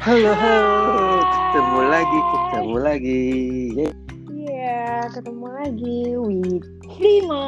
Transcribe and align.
Halo, 0.00 0.32
halo, 0.32 1.20
ketemu 1.52 1.80
lagi, 1.92 2.18
ketemu 2.24 2.76
lagi. 2.80 3.24
Iya, 4.32 4.80
ketemu 5.12 5.46
lagi 5.52 5.98
with 6.16 6.66
Prima 6.96 7.44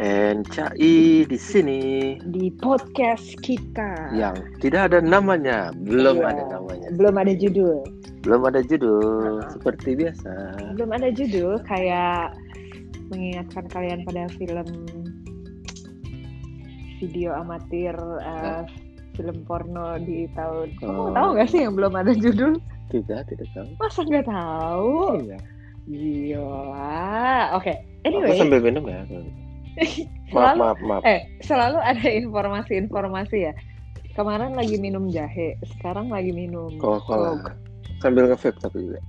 And 0.00 0.48
Cai 0.48 1.28
di 1.28 1.38
sini 1.38 2.16
di 2.24 2.48
podcast 2.56 3.36
kita. 3.44 4.16
yang 4.16 4.36
tidak 4.64 4.92
ada 4.92 5.04
namanya, 5.04 5.70
belum 5.84 6.24
Iya, 6.24 6.28
ada 6.32 6.42
namanya, 6.56 6.88
Belum 6.96 7.14
ada 7.20 7.32
judul. 7.36 7.84
belum 8.24 8.42
ada 8.50 8.60
judul, 8.64 9.38
Uh-uh. 9.40 9.52
seperti 9.52 9.94
biasa. 9.94 10.32
Belum 10.74 10.90
ada 10.90 11.08
judul 11.12 11.60
kayak 11.64 12.34
mengingatkan 13.12 13.64
kalian 13.70 14.02
pada 14.04 14.26
film 14.36 14.68
video 16.98 17.30
amatir 17.30 17.94
uh, 18.24 18.66
film 19.18 19.42
porno 19.42 19.98
di 19.98 20.30
tahun. 20.32 20.78
Kamu 20.78 21.02
Oh. 21.02 21.10
tahu 21.10 21.28
nggak 21.34 21.48
sih 21.50 21.60
yang 21.60 21.74
belum 21.74 21.92
ada 21.92 22.14
judul? 22.14 22.54
Tidak, 22.88 23.20
tidak 23.26 23.48
tahu. 23.52 23.68
Masa 23.76 24.00
nggak 24.00 24.24
tahu? 24.24 24.94
Iya. 25.20 25.38
Gila. 25.84 27.04
Oke. 27.54 27.74
Aku 28.00 28.06
Anyway, 28.06 28.38
sambil 28.38 28.60
minum 28.62 28.84
ya. 28.86 29.02
Maaf, 30.28 30.28
selalu 30.28 30.58
maaf, 30.60 30.78
maaf. 30.82 31.02
eh 31.04 31.20
selalu 31.40 31.78
ada 31.80 32.06
informasi-informasi 32.06 33.36
ya. 33.40 33.52
Kemarin 34.12 34.52
lagi 34.52 34.74
minum 34.76 35.06
jahe, 35.08 35.54
sekarang 35.68 36.10
lagi 36.10 36.30
minum 36.30 36.74
Coca-Cola. 36.76 37.38
Coke. 37.38 37.52
Sambil 37.98 38.26
nge-vape 38.26 38.58
tapi 38.58 38.78
juga. 38.84 39.00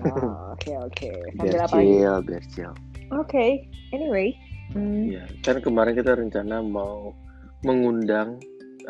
Oh, 0.00 0.52
Oke 0.52 0.72
oke. 0.76 1.10
Sambil 1.36 1.58
apa 1.58 1.76
chill, 1.76 2.16
biar 2.22 2.44
chill. 2.46 2.72
Oke. 3.10 3.64
Anyway. 3.90 4.36
hmm, 4.70 5.08
Iya, 5.08 5.24
kan 5.40 5.58
kemarin 5.58 5.96
kita 5.96 6.12
rencana 6.14 6.60
mau 6.60 7.16
mengundang 7.60 8.36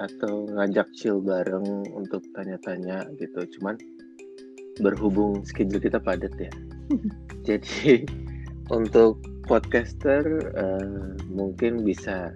atau 0.00 0.48
ngajak 0.48 0.88
chill 0.96 1.20
bareng 1.20 1.84
untuk 1.92 2.24
tanya-tanya 2.32 3.04
gitu. 3.20 3.44
Cuman 3.58 3.76
berhubung 4.80 5.44
schedule 5.44 5.82
kita 5.82 6.00
padat 6.00 6.32
ya. 6.40 6.52
Jadi 7.48 8.08
untuk 8.72 9.20
podcaster 9.44 10.24
eh, 10.56 11.14
mungkin 11.28 11.84
bisa 11.84 12.32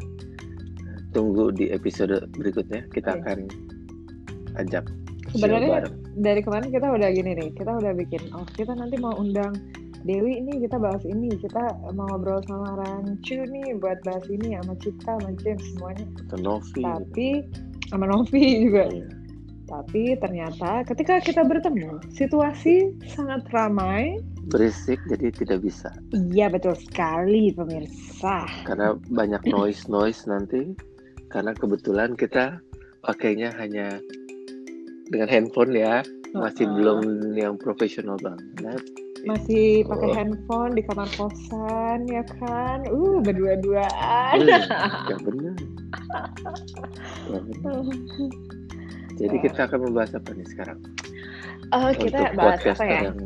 tunggu 1.16 1.50
di 1.54 1.72
episode 1.72 2.28
berikutnya. 2.36 2.84
Kita 2.92 3.16
Iya. 3.16 3.20
akan 3.22 3.38
ajak 4.60 4.84
Sebenarnya 5.34 5.90
dari 6.14 6.46
kemarin 6.46 6.70
kita 6.70 6.94
udah 6.94 7.10
gini 7.10 7.34
nih, 7.34 7.48
kita 7.58 7.74
udah 7.74 7.90
bikin. 7.98 8.22
Oh 8.38 8.46
kita 8.54 8.70
nanti 8.78 8.94
mau 9.02 9.18
undang 9.18 9.50
Dewi 10.04 10.36
ini 10.36 10.60
kita 10.60 10.76
bahas 10.76 11.00
ini, 11.08 11.32
kita 11.32 11.80
mau 11.96 12.04
ngobrol 12.12 12.44
sama 12.44 12.76
Rancu 12.76 13.40
nih 13.48 13.72
buat 13.80 14.04
bahas 14.04 14.28
ini 14.28 14.52
sama 14.60 14.76
Cita, 14.76 15.16
sama 15.16 15.32
James 15.40 15.64
semuanya. 15.72 16.06
Novi. 16.36 16.84
Tapi 16.84 17.28
sama 17.88 18.04
Novi 18.12 18.68
juga. 18.68 18.84
Iya. 18.92 19.08
Tapi 19.64 20.12
ternyata 20.20 20.84
ketika 20.84 21.24
kita 21.24 21.40
bertemu, 21.48 21.96
situasi 22.12 22.92
sangat 23.16 23.48
ramai. 23.48 24.20
Berisik 24.52 25.00
jadi 25.08 25.32
tidak 25.32 25.64
bisa. 25.64 25.88
Iya 26.12 26.52
betul 26.52 26.76
sekali 26.76 27.48
pemirsa. 27.56 28.44
karena 28.68 28.92
banyak 29.08 29.40
noise 29.48 29.88
noise 29.88 30.28
nanti 30.28 30.76
karena 31.32 31.56
kebetulan 31.56 32.12
kita 32.12 32.60
pakainya 33.08 33.48
hanya 33.56 33.96
dengan 35.08 35.32
handphone 35.32 35.72
ya 35.72 36.04
masih 36.36 36.68
Uh-uh. 36.68 36.76
belum 36.76 36.98
yang 37.32 37.56
profesional 37.56 38.20
banget 38.20 38.84
Masih 39.24 39.82
pakai 39.88 40.08
Oh. 40.10 40.14
handphone 40.14 40.72
di 40.76 40.82
kamar 40.84 41.08
kosan 41.16 42.04
ya 42.06 42.20
kan? 42.38 42.84
Uh 42.88 43.20
berdua-duaan. 43.24 44.36
Ya 45.10 45.16
benar 45.20 45.54
ya 47.24 47.38
benar 47.40 47.74
jadi 49.20 49.36
kita 49.40 49.60
akan 49.70 49.78
membahas 49.88 50.12
apa 50.18 50.30
nih 50.34 50.46
sekarang 50.48 50.78
Oh 51.72 51.88
kita 51.94 52.30
untuk 52.30 52.36
bahas 52.38 52.60
apa 52.66 52.84
ya? 52.84 53.00
yang 53.10 53.18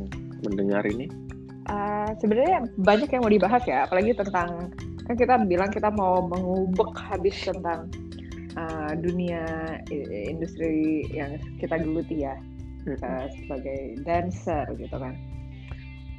mendengar 0.43 0.85
ini 0.87 1.07
Uh, 1.69 2.09
sebenarnya 2.17 2.65
banyak 2.81 3.13
yang 3.13 3.21
mau 3.21 3.29
dibahas 3.29 3.61
ya, 3.69 3.85
apalagi 3.85 4.17
tentang 4.17 4.73
kan 5.05 5.15
kita 5.21 5.37
bilang 5.45 5.69
kita 5.69 5.93
mau 5.93 6.25
mengubek 6.25 6.97
habis 6.97 7.37
tentang 7.45 7.93
uh, 8.57 8.97
dunia 8.97 9.45
industri 10.25 11.05
yang 11.13 11.37
kita 11.61 11.77
geluti 11.77 12.25
ya 12.25 12.41
uh, 13.05 13.29
sebagai 13.37 14.01
dancer 14.01 14.65
gitu 14.81 14.97
kan. 14.97 15.13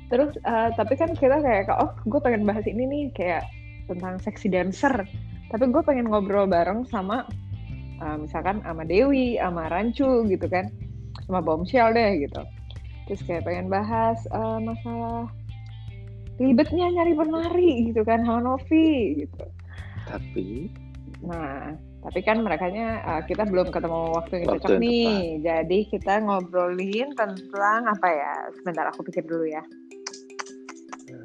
Terus 0.09 0.33
uh, 0.45 0.73
tapi 0.73 0.97
kan 0.97 1.13
kita 1.13 1.37
kayak 1.39 1.69
oh 1.69 1.93
gue 2.09 2.19
pengen 2.21 2.43
bahas 2.45 2.65
ini 2.65 2.83
nih 2.89 3.03
kayak 3.13 3.45
tentang 3.85 4.17
seksi 4.21 4.49
dancer, 4.49 5.05
tapi 5.53 5.63
gue 5.69 5.81
pengen 5.85 6.09
ngobrol 6.09 6.49
bareng 6.49 6.85
sama 6.89 7.25
uh, 8.01 8.17
misalkan 8.17 8.61
sama 8.65 8.85
Dewi, 8.85 9.37
sama 9.37 9.69
Rancu 9.69 10.25
gitu 10.25 10.45
kan, 10.49 10.69
sama 11.29 11.41
Bombshell 11.45 11.93
deh 11.93 12.25
gitu. 12.25 12.41
Terus 13.05 13.21
kayak 13.25 13.45
pengen 13.45 13.69
bahas 13.69 14.17
uh, 14.33 14.57
masalah 14.57 15.29
ribetnya 16.41 16.89
nyari 16.89 17.13
penari 17.13 17.71
gitu 17.93 18.01
kan 18.01 18.25
sama 18.25 18.39
Novi 18.41 19.25
gitu. 19.25 19.45
tapi 20.07 20.71
Nah, 21.19 21.75
tapi 21.99 22.23
kan 22.23 22.39
mereka 22.39 22.71
kita 23.27 23.43
belum 23.43 23.75
ketemu 23.75 23.99
waktu 24.15 24.33
yang 24.39 24.47
Waktu 24.55 24.59
cocok 24.63 24.71
yang 24.71 24.83
nih. 24.83 25.19
Jadi 25.43 25.79
kita 25.91 26.13
ngobrolin 26.23 27.11
tentang 27.11 27.81
apa 27.91 28.07
ya? 28.07 28.33
Sebentar 28.55 28.87
aku 28.87 29.03
pikir 29.03 29.27
dulu 29.27 29.43
ya. 29.43 29.59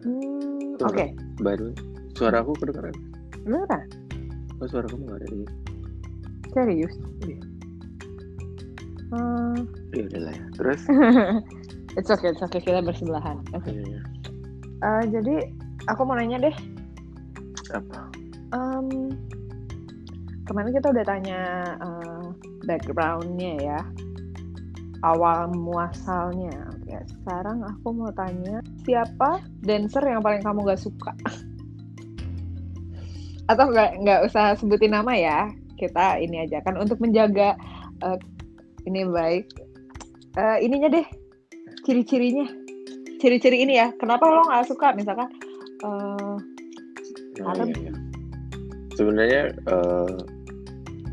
Hmm. 0.05 0.77
Oke, 0.85 1.17
baru 1.41 1.73
suara 2.15 2.45
aku 2.45 2.53
kedengaran 2.61 2.93
beneran 3.45 3.83
oh 4.63 4.69
suara 4.69 4.87
kamu 4.89 5.05
nggak 5.09 5.19
ada 5.21 5.29
di 5.29 5.41
serius. 6.55 6.95
Iya. 7.27 7.39
Hmm, 9.15 9.57
ya 9.95 10.03
udah 10.11 10.21
lah 10.29 10.35
ya 10.35 10.47
terus 10.59 10.81
it's 11.99 12.11
okay, 12.11 12.31
it's 12.31 12.43
okay 12.43 12.61
kita 12.63 12.81
bersebelahan. 12.85 13.41
Oke. 13.57 13.73
Iya, 13.73 14.01
Uh, 14.85 15.01
jadi 15.09 15.49
aku 15.89 16.05
mau 16.05 16.13
nanya 16.13 16.45
deh. 16.51 16.57
apa 17.73 18.13
Em, 18.53 19.17
kemarin 20.45 20.77
kita 20.77 20.93
udah 20.93 21.05
tanya 21.09 21.41
eh, 21.81 22.25
backgroundnya 22.69 23.53
ya, 23.65 23.81
awal 25.01 25.49
muasalnya. 25.57 26.74
Sekarang 27.09 27.65
aku 27.65 27.89
mau 27.93 28.13
tanya 28.13 28.61
siapa 28.85 29.41
dancer 29.65 30.05
yang 30.05 30.21
paling 30.21 30.45
kamu 30.45 30.65
gak 30.69 30.81
suka? 30.81 31.13
Atau 33.45 33.69
nggak 33.73 34.01
nggak 34.01 34.21
usah 34.25 34.57
sebutin 34.57 34.97
nama 34.97 35.13
ya, 35.13 35.53
kita 35.77 36.17
ini 36.17 36.49
aja 36.49 36.65
kan 36.65 36.81
untuk 36.81 36.97
menjaga 37.01 37.53
eh, 38.01 38.19
ini 38.89 39.05
baik. 39.05 39.45
Eh, 40.35 40.59
ininya 40.65 40.89
deh, 40.89 41.07
ciri-cirinya, 41.85 42.49
ciri-ciri 43.21 43.63
ini 43.69 43.77
ya. 43.77 43.93
Kenapa 44.01 44.25
lo 44.29 44.49
nggak 44.49 44.69
suka? 44.69 44.97
Misalkan. 44.97 45.29
eh, 45.85 46.37
Oh, 47.43 47.51
iya, 47.51 47.67
iya. 47.67 47.93
Sebenarnya 48.95 49.43
eh, 49.51 50.17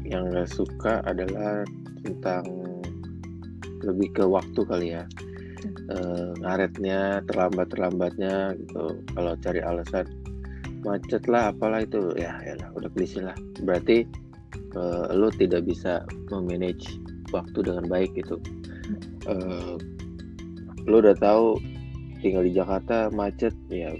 yang 0.05 0.29
nggak 0.29 0.47
suka 0.53 1.01
adalah 1.01 1.65
tentang 2.05 2.45
lebih 3.81 4.13
ke 4.13 4.23
waktu 4.23 4.61
kali 4.69 4.87
ya. 4.93 5.03
Eh, 5.91 6.31
ngaretnya, 6.39 7.19
terlambat 7.27 7.67
terlambatnya 7.73 8.55
gitu. 8.55 9.03
Kalau 9.11 9.33
cari 9.43 9.59
alasan 9.59 10.07
macet 10.87 11.27
lah, 11.27 11.51
apalah 11.51 11.83
itu 11.83 12.15
ya, 12.15 12.31
ya 12.47 12.55
udah 12.71 12.87
klise 12.95 13.19
lah. 13.19 13.35
Berarti 13.67 14.07
eh, 14.55 15.05
lo 15.11 15.27
tidak 15.35 15.67
bisa 15.67 16.07
memanage 16.31 16.95
waktu 17.35 17.59
dengan 17.59 17.91
baik 17.91 18.15
gitu. 18.15 18.39
Eh, 19.27 19.75
lo 20.87 20.95
udah 21.03 21.17
tahu 21.19 21.59
tinggal 22.23 22.45
di 22.45 22.53
Jakarta 22.55 23.11
macet 23.11 23.51
ya 23.67 23.91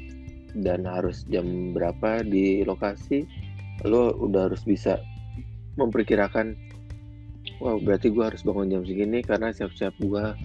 dan 0.61 0.85
harus 0.85 1.25
jam 1.27 1.73
berapa 1.73 2.23
di 2.23 2.61
lokasi 2.63 3.25
lo 3.87 4.13
udah 4.13 4.51
harus 4.51 4.61
bisa 4.67 5.01
memperkirakan 5.79 6.53
wow 7.63 7.81
berarti 7.81 8.13
gua 8.13 8.29
harus 8.29 8.45
bangun 8.45 8.69
jam 8.69 8.83
segini 8.85 9.25
karena 9.25 9.49
siap-siap 9.49 9.95
gua 10.05 10.37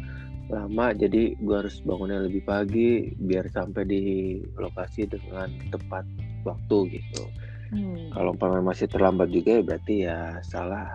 lama 0.46 0.94
jadi 0.94 1.34
gua 1.42 1.66
harus 1.66 1.82
bangunnya 1.82 2.22
lebih 2.22 2.42
pagi 2.46 3.10
biar 3.18 3.50
sampai 3.50 3.82
di 3.82 4.02
lokasi 4.54 5.10
dengan 5.10 5.50
tepat 5.74 6.06
waktu 6.46 6.78
gitu 7.02 7.24
hmm. 7.74 8.14
kalau 8.14 8.30
umpamanya 8.34 8.70
masih 8.70 8.86
terlambat 8.86 9.34
juga 9.34 9.58
ya 9.58 9.62
berarti 9.66 9.94
ya 10.06 10.18
salah 10.46 10.86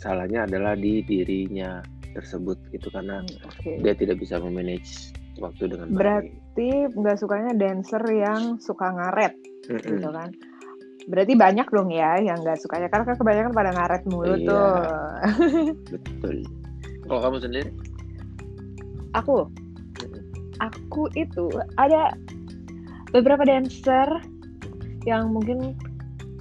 salahnya 0.00 0.48
adalah 0.48 0.74
di 0.74 1.04
dirinya 1.06 1.78
tersebut 2.10 2.58
gitu 2.74 2.90
karena 2.90 3.22
Hmm, 3.22 3.46
Oke. 3.46 3.72
dia 3.86 3.94
tidak 3.94 4.18
bisa 4.18 4.42
memanage 4.42 5.14
waktu 5.38 5.70
dengan 5.70 5.86
baik 5.88 5.98
Berarti 6.02 6.68
nggak 6.90 7.16
sukanya 7.22 7.52
dancer 7.54 8.02
yang 8.10 8.58
suka 8.58 8.90
ngaret 8.90 9.34
gitu 9.70 10.08
kan? 10.10 10.34
Berarti 11.06 11.32
banyak 11.38 11.66
dong 11.70 11.88
ya 11.94 12.18
yang 12.18 12.42
nggak 12.42 12.58
sukanya 12.58 12.90
karena 12.90 13.06
kan 13.06 13.16
kebanyakan 13.16 13.52
pada 13.54 13.70
ngaret 13.72 14.02
mulu 14.10 14.34
Iya. 14.36 14.48
tuh. 14.50 14.74
betul 15.94 16.36
kalau 17.06 17.20
kamu 17.22 17.36
sendiri 17.42 17.70
aku, 19.14 19.46
aku 20.60 21.02
itu 21.18 21.50
ada 21.80 22.14
beberapa 23.10 23.42
dancer 23.42 24.06
yang 25.08 25.32
mungkin 25.34 25.74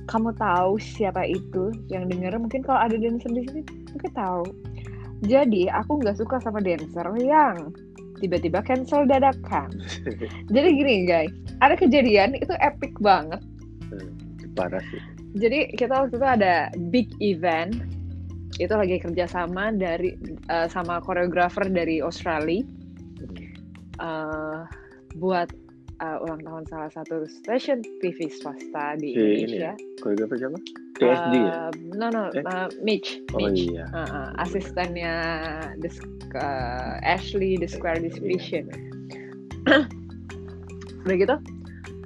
kamu 0.09 0.33
tahu 0.41 0.81
siapa 0.81 1.21
itu 1.29 1.69
yang 1.93 2.09
denger 2.09 2.33
mungkin 2.41 2.65
kalau 2.65 2.81
ada 2.81 2.97
dancer 2.97 3.29
di 3.29 3.45
sini 3.45 3.61
mungkin 3.93 4.11
tahu 4.17 4.45
Jadi 5.19 5.67
aku 5.67 5.99
nggak 5.99 6.15
suka 6.15 6.39
sama 6.39 6.63
dancer 6.63 7.03
yang 7.19 7.75
tiba-tiba 8.23 8.63
cancel 8.63 9.03
dadakan. 9.03 9.67
Jadi 10.55 10.67
gini 10.79 11.03
guys, 11.03 11.31
ada 11.59 11.75
kejadian 11.75 12.39
itu 12.39 12.55
epic 12.63 12.95
banget. 13.03 13.43
Hmm, 13.91 14.15
Parah 14.55 14.79
sih. 14.91 15.01
Jadi 15.35 15.75
kita 15.75 16.07
waktu 16.07 16.15
itu 16.15 16.27
ada 16.27 16.71
big 16.87 17.11
event 17.19 17.83
itu 18.59 18.73
lagi 18.75 18.99
kerjasama 18.99 19.71
dari 19.71 20.13
eh, 20.45 20.67
sama 20.67 20.99
koreografer 20.99 21.71
dari 21.71 22.03
Australia 22.03 22.59
eh, 23.99 24.59
buat 25.15 25.49
eh, 25.99 26.17
ulang 26.23 26.43
tahun 26.43 26.63
salah 26.67 26.91
satu 26.91 27.23
stasiun 27.25 27.79
TV 27.99 28.27
swasta 28.29 28.99
di 28.99 29.11
Si 29.11 29.19
ini 29.19 29.31
Indonesia. 29.47 29.71
Koreografer 29.99 30.37
siapa? 30.37 30.59
TSD 30.99 31.33
ya? 31.33 31.51
Eh, 31.55 31.69
no 31.95 32.07
no, 32.11 32.23
Eh? 32.35 32.43
eh, 32.43 32.67
Mitch. 32.83 33.23
Oh 33.31 33.39
Mitch. 33.39 33.71
iya. 33.71 33.87
Uh, 33.95 34.03
uh, 34.03 34.29
asistennya 34.37 35.13
the, 35.79 35.87
uh, 36.35 36.99
Ashley 37.01 37.55
the 37.55 37.67
Square 37.67 38.03
Division. 38.03 38.67
Udah 41.07 41.15
gitu, 41.15 41.35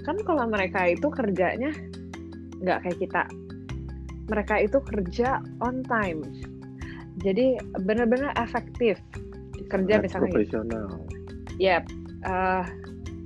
kan 0.06 0.16
kalau 0.30 0.46
mereka 0.46 0.86
itu 0.94 1.10
kerjanya 1.10 1.74
nggak 2.62 2.86
kayak 2.86 2.98
kita. 3.02 3.22
Mereka 4.26 4.56
itu 4.62 4.78
kerja 4.80 5.30
on 5.60 5.84
time. 5.84 6.24
Jadi 7.20 7.56
benar-benar 7.80 8.34
efektif. 8.36 8.98
Kerja 9.66 9.98
Sangat 9.98 10.06
misalnya 10.06 10.32
profesional. 10.34 10.88
ya 11.56 11.78
eh, 12.24 12.64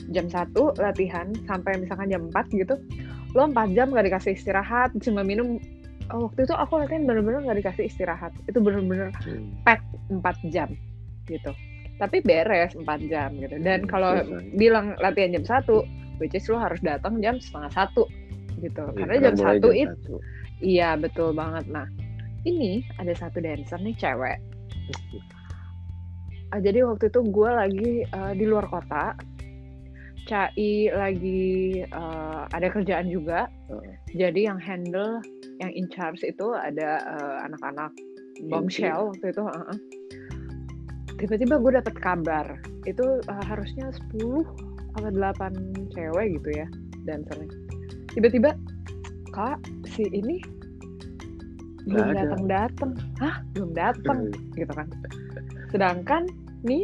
jam 0.10 0.28
1 0.28 0.52
latihan 0.78 1.28
sampai 1.44 1.76
misalkan 1.78 2.08
jam 2.08 2.28
4 2.28 2.52
gitu 2.54 2.76
lo 3.32 3.44
4 3.46 3.72
jam 3.72 3.92
gak 3.92 4.04
dikasih 4.04 4.36
istirahat 4.36 4.92
cuma 5.00 5.24
minum 5.24 5.60
oh, 6.10 6.28
waktu 6.28 6.44
itu 6.44 6.54
aku 6.54 6.80
latihan 6.80 7.04
bener-bener 7.04 7.44
gak 7.44 7.60
dikasih 7.60 7.88
istirahat 7.88 8.32
itu 8.46 8.60
bener-bener 8.60 9.12
Hmm. 9.24 9.52
pack 9.64 9.80
4 10.08 10.24
jam 10.48 10.72
gitu 11.26 11.52
tapi 11.98 12.20
beres 12.22 12.72
4 12.76 12.84
jam 13.06 13.32
gitu 13.36 13.56
dan 13.60 13.84
Hmm, 13.84 13.90
kalau 13.90 14.12
bilang 14.54 14.96
latihan 14.98 15.36
jam 15.36 15.44
1 15.44 15.84
which 16.20 16.32
is 16.32 16.48
lo 16.48 16.56
harus 16.56 16.80
datang 16.80 17.20
jam 17.20 17.40
setengah 17.40 17.72
satu 17.74 18.08
gitu 18.58 18.84
Iya, 18.88 19.00
karena 19.04 19.16
jam 19.24 19.36
satu 19.38 19.70
itu 19.70 19.92
satu. 19.92 20.16
Iya 20.62 20.98
betul 20.98 21.34
banget 21.34 21.66
nah 21.70 21.86
ini 22.48 22.86
ada 23.02 23.12
satu 23.14 23.42
dancer 23.44 23.80
nih 23.82 23.96
cewek 23.98 24.40
Ah, 26.56 26.64
jadi 26.64 26.88
waktu 26.88 27.12
itu 27.12 27.20
gue 27.28 27.50
lagi 27.52 27.92
eh, 28.08 28.34
di 28.40 28.46
luar 28.48 28.72
kota, 28.72 29.12
Cai 30.28 30.92
lagi 30.92 31.84
eh, 31.88 32.42
ada 32.52 32.68
kerjaan 32.68 33.08
juga. 33.08 33.48
Heeh. 33.72 33.96
Jadi 34.16 34.48
yang 34.48 34.60
handle, 34.60 35.24
yang 35.60 35.72
in 35.72 35.88
charge 35.92 36.20
itu 36.24 36.56
ada 36.56 37.04
eh, 37.04 37.38
anak-anak 37.48 37.92
bombshell 38.48 39.12
waktu 39.12 39.32
itu. 39.32 39.44
heeh. 39.44 39.78
Tiba-tiba 41.18 41.60
gue 41.60 41.72
dapet 41.80 41.96
kabar 42.00 42.48
itu 42.88 43.24
eh, 43.24 43.44
harusnya 43.48 43.92
10 44.12 44.44
atau 45.00 45.10
8 45.12 45.96
cewek 45.96 46.40
gitu 46.40 46.50
ya 46.64 46.68
dancernya. 47.08 47.52
Tiba-tiba 48.16 48.56
kak 49.38 49.62
si 49.86 50.10
ini 50.10 50.42
belum 51.86 52.04
Nggak 52.04 52.10
ada. 52.10 52.20
datang-datang, 52.26 52.92
hah 53.22 53.36
belum 53.56 53.72
datang 53.72 54.20
gitu 54.58 54.74
kan. 54.76 54.88
Sedangkan 55.72 56.28
nih 56.66 56.84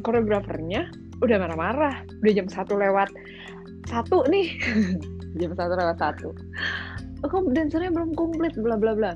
koreografernya 0.00 0.88
udah 1.20 1.36
marah-marah, 1.36 2.00
udah 2.24 2.32
jam 2.32 2.48
satu 2.48 2.78
lewat 2.80 3.12
satu 3.84 4.24
nih, 4.32 4.54
jam 5.42 5.52
satu 5.52 5.76
lewat 5.76 5.98
satu. 6.00 6.32
Oh, 7.20 7.28
kok 7.28 7.52
dancernya 7.52 7.92
belum 7.92 8.16
komplit, 8.16 8.56
bla 8.56 8.80
bla 8.80 8.96
bla. 8.96 9.12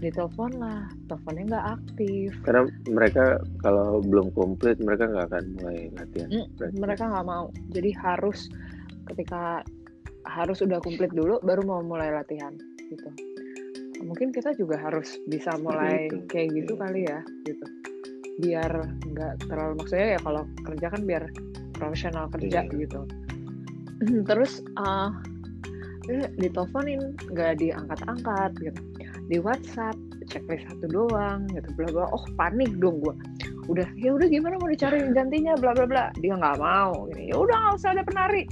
Ditelepon 0.00 0.56
lah, 0.56 0.88
teleponnya 1.12 1.44
nggak 1.52 1.66
aktif. 1.76 2.32
Karena 2.48 2.64
mereka 2.88 3.24
kalau 3.60 4.00
belum 4.00 4.32
komplit 4.32 4.80
mereka 4.80 5.12
nggak 5.12 5.28
akan 5.28 5.44
mulai 5.60 5.92
latihan. 6.00 6.28
Hmm, 6.32 6.48
Berarti. 6.56 6.76
Mereka 6.80 7.02
nggak 7.12 7.26
mau, 7.28 7.44
jadi 7.76 7.90
harus 8.00 8.48
ketika 9.12 9.60
harus 10.24 10.58
udah 10.60 10.80
komplit 10.80 11.12
dulu 11.12 11.38
baru 11.44 11.62
mau 11.64 11.80
mulai 11.84 12.10
latihan 12.10 12.52
gitu. 12.88 13.08
Mungkin 14.04 14.32
kita 14.36 14.52
juga 14.56 14.76
harus 14.76 15.16
bisa 15.24 15.56
mulai 15.56 16.12
itu. 16.12 16.20
kayak 16.28 16.48
gitu 16.52 16.72
Iya. 16.76 16.80
kali 16.84 17.00
ya, 17.08 17.18
gitu. 17.48 17.66
Biar 18.42 18.72
nggak 19.08 19.32
terlalu 19.48 19.72
maksudnya 19.80 20.08
ya 20.16 20.20
kalau 20.20 20.42
kerja 20.66 20.86
kan 20.92 21.02
biar 21.06 21.22
profesional 21.72 22.24
kerja 22.28 22.60
Iya. 22.68 22.72
gitu. 22.74 23.00
Terus 24.28 24.60
uh, 24.76 25.08
diteleponin 26.36 27.16
nggak 27.32 27.64
diangkat-angkat 27.64 28.50
gitu. 28.60 28.80
Di 29.24 29.40
WhatsApp 29.40 29.96
checklist 30.28 30.68
satu 30.68 30.88
doang 30.92 31.48
gitu 31.52 31.68
bla 31.76 31.88
bla. 31.88 32.04
Oh 32.12 32.24
panik 32.36 32.76
dong 32.76 33.00
gua. 33.00 33.16
Udah 33.72 33.88
ya 33.96 34.12
udah 34.12 34.28
gimana 34.28 34.60
mau 34.60 34.68
dicari 34.68 35.00
gantinya 35.16 35.56
bla 35.56 35.72
bla 35.72 35.88
bla. 35.88 36.04
Dia 36.20 36.36
nggak 36.36 36.60
mau. 36.60 37.08
Gini, 37.08 37.32
Ya 37.32 37.36
udah 37.40 37.56
nggak 37.56 37.74
usah 37.80 37.90
ada 37.96 38.04
penari. 38.04 38.44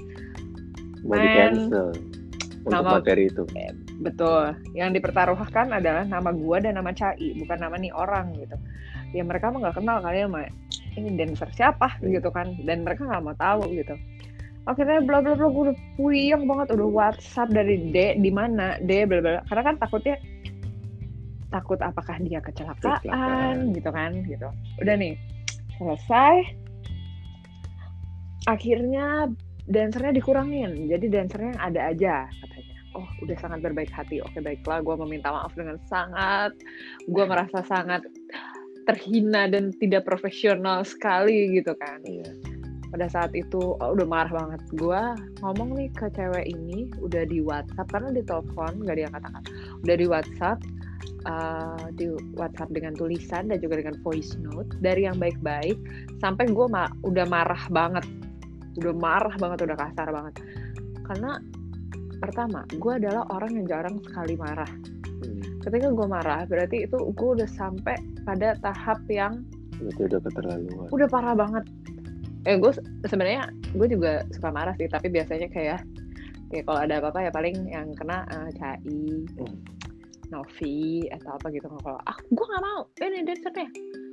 Mau 1.03 1.19
di 1.19 1.29
cancel 1.35 1.87
untuk 2.63 2.79
Nama- 2.79 2.95
materi 3.03 3.27
itu. 3.27 3.43
Betul. 4.03 4.55
Yang 4.75 5.03
dipertaruhkan 5.03 5.75
adalah 5.75 6.07
nama 6.07 6.31
gua 6.31 6.63
dan 6.63 6.79
nama 6.79 6.95
Cai, 6.95 7.35
bukan 7.43 7.59
nama 7.59 7.75
nih 7.75 7.91
orang 7.91 8.35
gitu. 8.39 8.55
Ya 9.13 9.27
mereka 9.27 9.51
mah 9.51 9.67
nggak 9.67 9.83
kenal 9.83 9.99
kali 9.99 10.23
ya 10.23 10.27
sama 10.31 10.41
ini 10.95 11.09
dancer 11.19 11.49
siapa 11.59 11.89
gitu 12.01 12.29
kan, 12.31 12.55
dan 12.63 12.87
mereka 12.87 13.03
nggak 13.05 13.23
mau 13.25 13.35
tahu 13.35 13.67
gitu. 13.75 13.99
Akhirnya 14.63 15.03
bla 15.03 15.19
bla 15.19 15.35
bla 15.35 15.51
gue 15.51 15.63
udah 15.75 15.79
puyeng 15.99 16.47
banget 16.47 16.71
udah 16.79 16.87
WhatsApp 16.87 17.51
dari 17.51 17.91
D 17.91 18.15
di 18.23 18.31
mana 18.31 18.79
D 18.79 19.11
bla 19.11 19.19
bla 19.19 19.43
karena 19.51 19.63
kan 19.67 19.77
takutnya 19.83 20.17
takut 21.51 21.83
apakah 21.83 22.17
dia 22.23 22.39
kecelakaan, 22.41 23.03
Kecelakaan. 23.03 23.57
gitu 23.75 23.91
kan 23.91 24.11
gitu. 24.23 24.49
Udah 24.79 24.95
nih 24.95 25.19
selesai. 25.77 26.35
Akhirnya 28.47 29.31
dancernya 29.71 30.13
dikurangin, 30.15 30.91
jadi 30.91 31.07
dancernya 31.09 31.51
yang 31.55 31.63
ada 31.63 31.81
aja 31.91 32.15
katanya. 32.29 32.77
Oh, 32.93 33.09
udah 33.25 33.37
sangat 33.41 33.65
berbaik 33.65 33.89
hati. 33.89 34.21
Oke, 34.21 34.45
baiklah. 34.45 34.85
Gue 34.85 35.01
meminta 35.01 35.33
maaf 35.33 35.57
dengan 35.57 35.81
sangat. 35.89 36.53
Gue 37.09 37.25
merasa 37.25 37.65
sangat 37.65 38.05
terhina 38.85 39.49
dan 39.49 39.73
tidak 39.81 40.05
profesional 40.05 40.85
sekali 40.85 41.57
gitu 41.57 41.73
kan. 41.81 42.05
Iya. 42.05 42.37
Pada 42.93 43.09
saat 43.09 43.33
itu 43.33 43.81
oh, 43.81 43.97
udah 43.97 44.05
marah 44.05 44.29
banget. 44.29 44.61
Gue 44.77 45.01
ngomong 45.41 45.73
nih 45.81 45.89
ke 45.97 46.13
cewek 46.13 46.45
ini 46.45 46.93
udah 47.01 47.25
di 47.25 47.41
WhatsApp 47.41 47.89
karena 47.89 48.13
di 48.13 48.23
telepon 48.29 48.85
nggak 48.85 48.97
diangkat-angkat. 49.01 49.45
Udah 49.89 49.97
di 49.97 50.07
WhatsApp, 50.13 50.59
uh, 51.25 51.89
di 51.97 52.13
WhatsApp 52.37 52.77
dengan 52.77 52.93
tulisan 52.93 53.49
dan 53.49 53.57
juga 53.65 53.81
dengan 53.81 53.97
voice 54.05 54.37
note 54.37 54.69
dari 54.85 55.09
yang 55.09 55.17
baik-baik 55.17 55.81
sampai 56.21 56.45
gue 56.53 56.67
ma- 56.69 56.93
udah 57.09 57.25
marah 57.25 57.65
banget, 57.73 58.05
udah 58.79 58.95
marah 58.97 59.35
banget, 59.37 59.59
udah 59.69 59.77
kasar 59.77 60.09
banget. 60.09 60.35
Karena 61.03 61.31
pertama, 62.23 62.61
gue 62.71 62.93
adalah 62.97 63.27
orang 63.35 63.59
yang 63.59 63.67
jarang 63.67 63.97
sekali 64.07 64.39
marah. 64.39 64.69
Hmm. 65.23 65.43
Ketika 65.61 65.91
gue 65.91 66.07
marah, 66.07 66.47
berarti 66.47 66.87
itu 66.87 66.99
gue 67.13 67.31
udah 67.41 67.49
sampai 67.51 67.99
pada 68.23 68.55
tahap 68.63 69.03
yang 69.11 69.43
Itu 69.83 70.07
udah 70.07 70.21
keterlaluan. 70.23 70.89
udah 70.95 71.09
parah 71.11 71.35
banget. 71.35 71.65
Eh 72.47 72.59
gue 72.59 72.73
sebenarnya 73.07 73.51
gue 73.75 73.87
juga 73.91 74.23
suka 74.31 74.51
marah 74.51 74.75
sih, 74.79 74.87
tapi 74.91 75.11
biasanya 75.11 75.51
kayak 75.51 75.83
kayak 76.51 76.65
kalau 76.69 76.81
ada 76.85 76.99
apa-apa 77.03 77.19
ya 77.27 77.31
paling 77.35 77.57
yang 77.67 77.91
kena 77.99 78.23
eh, 78.31 78.51
Cai, 78.59 78.79
Hmm. 79.39 79.59
Novi 80.33 81.05
atau 81.13 81.37
apa 81.37 81.53
gitu. 81.53 81.69
Kalau 81.69 82.01
ah 82.09 82.17
gue 82.17 82.45
nggak 82.47 82.65
mau, 82.65 82.81
ini 83.05 83.21
dancernya. 83.21 83.69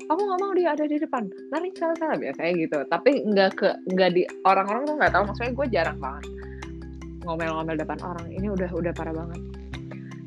Aku 0.10 0.20
nggak 0.20 0.40
mau 0.40 0.52
dia 0.54 0.74
ada 0.74 0.86
di 0.86 0.98
depan. 0.98 1.30
Lari 1.50 1.70
salah-salah 1.72 2.18
biasanya 2.18 2.52
gitu. 2.58 2.78
Tapi 2.84 3.10
nggak 3.26 3.52
ke 3.56 3.70
nggak 3.88 4.10
di 4.12 4.24
orang-orang 4.44 4.84
tuh 4.84 4.96
nggak 4.98 5.14
tahu. 5.14 5.24
Maksudnya 5.28 5.52
gue 5.54 5.68
jarang 5.70 6.00
banget 6.00 6.26
ngomel-ngomel 7.22 7.78
depan 7.78 8.00
orang. 8.02 8.28
Ini 8.28 8.48
udah 8.50 8.70
udah 8.72 8.92
parah 8.92 9.14
banget. 9.14 9.42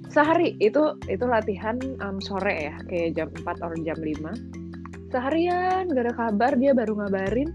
Sehari 0.07 0.55
itu 0.59 0.83
itu 1.09 1.25
latihan 1.25 1.75
em, 1.81 2.17
sore 2.21 2.69
ya, 2.69 2.75
kayak 2.85 3.09
jam 3.17 3.29
4 3.33 3.59
atau 3.59 3.73
jam 3.81 3.97
5 3.97 4.62
seharian 5.09 5.89
gak 5.89 6.09
ada 6.09 6.15
kabar 6.15 6.53
dia 6.57 6.73
baru 6.73 6.97
ngabarin 6.97 7.53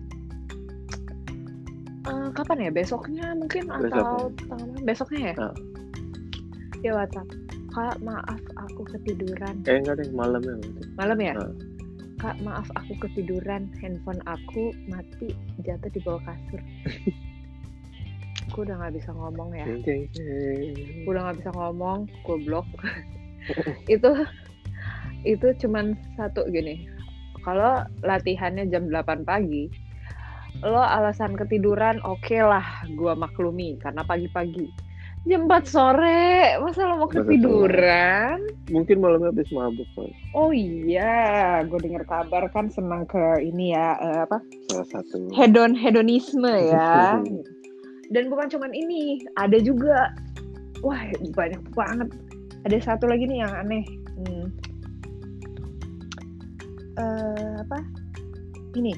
Eh, 2.05 2.29
kapan 2.31 2.57
ya 2.63 2.71
besoknya 2.71 3.33
mungkin 3.33 3.65
atau 3.67 4.29
malam 4.47 4.69
besoknya 4.81 5.33
ya 5.33 5.35
Ah. 5.41 5.53
dia 6.79 6.91
WhatsApp 6.93 7.27
kak 7.67 7.97
maaf 7.99 8.37
aku 8.55 8.85
ketiduran 8.87 9.57
Eh 9.65 9.75
enggak 9.75 9.99
deh 9.99 10.07
malam 10.13 10.39
ya. 10.39 10.55
malam 10.95 11.17
ya 11.19 11.33
Ah. 11.35 11.51
Kak 12.17 12.37
maaf 12.41 12.65
aku 12.73 12.97
ketiduran. 13.01 13.69
Handphone 13.81 14.21
aku 14.25 14.73
mati 14.89 15.33
jatuh 15.61 15.89
di 15.93 15.99
bawah 16.01 16.21
kasur. 16.25 16.61
Aku 18.47 18.63
udah 18.63 18.79
nggak 18.79 18.95
bisa 18.95 19.11
ngomong 19.11 19.53
ya. 19.59 19.67
Udah 21.03 21.19
nggak 21.27 21.37
bisa 21.43 21.51
ngomong 21.51 22.07
gue 22.23 22.37
blok 22.47 22.63
itu 23.93 24.11
itu 25.27 25.47
cuman 25.61 25.99
satu 26.15 26.47
gini. 26.47 26.87
Kalau 27.43 27.83
latihannya 28.07 28.71
jam 28.71 28.87
8 28.87 29.27
pagi 29.27 29.67
lo 30.63 30.79
alasan 30.79 31.35
ketiduran 31.35 31.99
oke 32.07 32.39
lah 32.39 32.87
gue 32.87 33.13
maklumi. 33.19 33.75
Karena 33.83 34.07
pagi-pagi 34.07 34.86
jam 35.25 35.49
4 35.49 35.65
sore. 35.65 36.59
Masa 36.61 36.85
lo 36.85 37.01
mau 37.01 37.09
ketiduran? 37.09 38.45
Mungkin 38.69 39.01
malamnya 39.01 39.33
habis 39.33 39.49
mabuk 39.49 39.87
Pak. 39.97 40.11
oh 40.37 40.51
iya 40.53 41.63
gue 41.65 41.79
dengar 41.81 42.03
kabar 42.05 42.45
kan 42.53 42.69
senang 42.69 43.07
ke 43.09 43.41
ini 43.41 43.73
ya 43.73 43.97
eh, 43.97 44.19
apa? 44.27 44.37
Salah 44.69 44.87
satu. 44.91 45.31
hedon 45.33 45.73
hedonisme 45.73 46.51
ya. 46.71 47.17
Dan 48.13 48.29
bukan 48.29 48.47
cuman 48.51 48.71
ini 48.71 49.23
ada 49.39 49.57
juga 49.57 50.13
wah 50.85 51.01
banyak 51.33 51.63
banget. 51.73 52.09
Ada 52.69 52.93
satu 52.93 53.09
lagi 53.09 53.25
nih 53.25 53.41
yang 53.41 53.53
aneh. 53.65 53.85
Hmm. 54.21 54.45
Eh, 56.97 57.53
apa? 57.65 57.79
Ini 58.77 58.93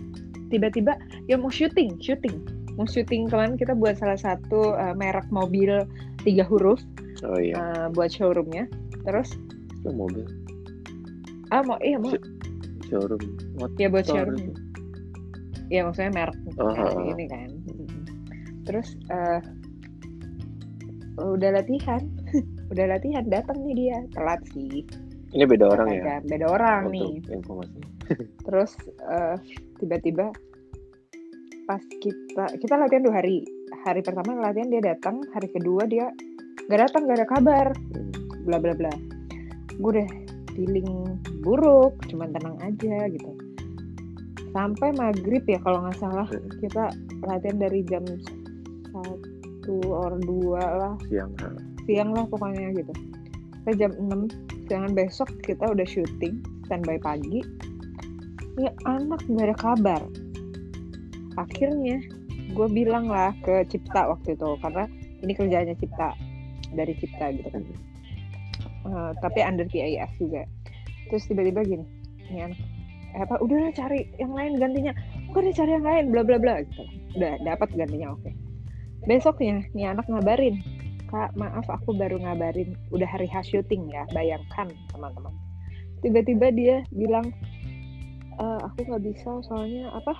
tiba-tiba 0.50 0.98
ya 1.30 1.38
mau 1.38 1.54
syuting 1.54 2.02
syuting 2.02 2.59
mau 2.80 2.88
syuting 2.88 3.28
kemarin 3.28 3.54
kita 3.54 3.76
buat 3.76 3.94
salah 3.94 4.16
satu 4.16 4.72
eh, 4.74 4.96
merek 4.96 5.28
mobil 5.30 5.84
tiga 6.18 6.44
huruf 6.44 6.80
Oh 7.20 7.36
iya. 7.36 7.54
eh, 7.54 7.88
buat 7.92 8.08
showroomnya 8.08 8.72
terus 9.04 9.36
Itu 9.78 9.92
mobil. 9.92 10.24
ah 11.50 11.60
mau 11.60 11.76
iya 11.80 12.00
mau 12.00 12.16
Showroom. 12.86 13.22
Motor. 13.54 13.76
ya 13.76 13.88
buat 13.88 14.06
showroom 14.06 14.56
ya 15.68 15.84
maksudnya 15.84 16.12
merek 16.16 16.38
Oh, 16.56 16.66
oh, 16.66 16.90
oh. 16.90 17.04
ini 17.06 17.28
kan 17.28 17.50
terus 18.64 18.96
eh, 19.08 19.44
udah 21.18 21.52
latihan 21.52 22.00
udah 22.72 22.86
latihan 22.88 23.28
datang 23.28 23.60
nih 23.62 23.76
dia 23.78 23.98
telat 24.10 24.40
sih 24.50 24.88
Ini 25.30 25.46
beda 25.46 25.70
orang 25.70 25.88
ya. 25.92 26.02
Agak 26.02 26.20
beda 26.26 26.46
orang 26.48 26.82
nih 26.90 27.22
Untuk 27.22 27.34
informasi. 27.36 27.80
terus 28.42 28.72
tiba-tiba 29.78 30.34
pas 31.70 31.86
kita 32.02 32.58
kita 32.58 32.74
latihan 32.82 33.06
dua 33.06 33.22
hari. 33.22 33.46
Hari 33.86 34.02
pertama 34.02 34.42
latihan 34.42 34.74
dia 34.74 34.82
datang. 34.82 35.22
Hari 35.38 35.54
kedua 35.54 35.86
dia 35.86 36.10
nggak 36.66 36.90
datang 36.90 37.06
nggak 37.06 37.18
ada 37.22 37.28
kabar. 37.30 37.68
Bla 38.50 38.58
bla 38.58 38.74
bla. 38.74 38.90
Gue 39.78 40.02
udah 40.02 40.10
feeling 40.58 40.90
buruk 41.46 41.94
cuman 42.10 42.34
tenang 42.34 42.58
aja 42.66 43.06
gitu. 43.14 43.32
Sampai 44.50 44.98
maghrib 44.98 45.46
ya 45.46 45.62
kalau 45.62 45.86
nggak 45.86 46.02
salah. 46.02 46.26
Hmm. 46.26 46.50
kita 46.58 46.90
latihan 47.22 47.62
dari 47.62 47.86
jam 47.86 48.02
satu 48.90 49.78
or 49.94 50.18
dua 50.26 50.66
lah. 50.66 50.94
Siang. 51.14 51.38
siang 51.86 52.18
lah 52.18 52.26
pokoknya 52.26 52.74
gitu. 52.74 52.94
Sampai 53.62 53.78
jam 53.78 53.94
6 53.94 54.74
jangan 54.74 54.98
besok 54.98 55.30
kita 55.46 55.70
udah 55.70 55.86
syuting 55.86 56.42
standby 56.66 56.98
pagi. 56.98 57.46
Ya 58.58 58.74
anak 58.90 59.22
nggak 59.30 59.54
ada 59.54 59.58
kabar 59.62 60.02
akhirnya 61.40 62.04
gue 62.50 62.68
bilang 62.68 63.08
lah 63.08 63.32
ke 63.46 63.64
Cipta 63.70 64.10
waktu 64.10 64.34
itu 64.36 64.50
karena 64.60 64.84
ini 65.22 65.34
kerjanya 65.36 65.76
Cipta 65.78 66.18
dari 66.74 66.94
Cipta 66.98 67.32
gitu 67.34 67.50
kan. 67.50 67.64
Eh, 68.90 69.12
tapi 69.22 69.40
under 69.44 69.68
PIS 69.68 70.12
juga. 70.18 70.44
Terus 71.10 71.24
tiba-tiba 71.30 71.62
gini 71.66 71.86
ini 72.30 72.46
anak 72.46 72.60
eh, 73.18 73.22
apa 73.26 73.36
udah 73.42 73.74
cari 73.74 74.06
yang 74.22 74.34
lain 74.34 74.58
gantinya. 74.58 74.94
Bukan 75.30 75.54
cari 75.54 75.72
yang 75.78 75.86
lain 75.86 76.06
bla 76.14 76.22
bla 76.26 76.38
bla 76.42 76.62
gitu. 76.66 76.84
Udah 77.18 77.38
dapat 77.46 77.70
gantinya 77.74 78.14
oke. 78.14 78.32
Besoknya 79.06 79.66
nih 79.74 79.94
anak 79.94 80.06
ngabarin 80.10 80.62
kak 81.10 81.34
maaf 81.34 81.66
aku 81.70 81.98
baru 81.98 82.22
ngabarin. 82.22 82.78
Udah 82.94 83.10
hari 83.10 83.26
H 83.30 83.50
syuting 83.50 83.90
ya 83.90 84.06
bayangkan 84.14 84.70
teman-teman. 84.94 85.34
Tiba-tiba 86.00 86.54
dia 86.54 86.76
bilang 86.94 87.34
"E, 88.40 88.46
aku 88.64 88.88
nggak 88.88 89.04
bisa 89.04 89.42
soalnya 89.44 89.90
apa 89.92 90.16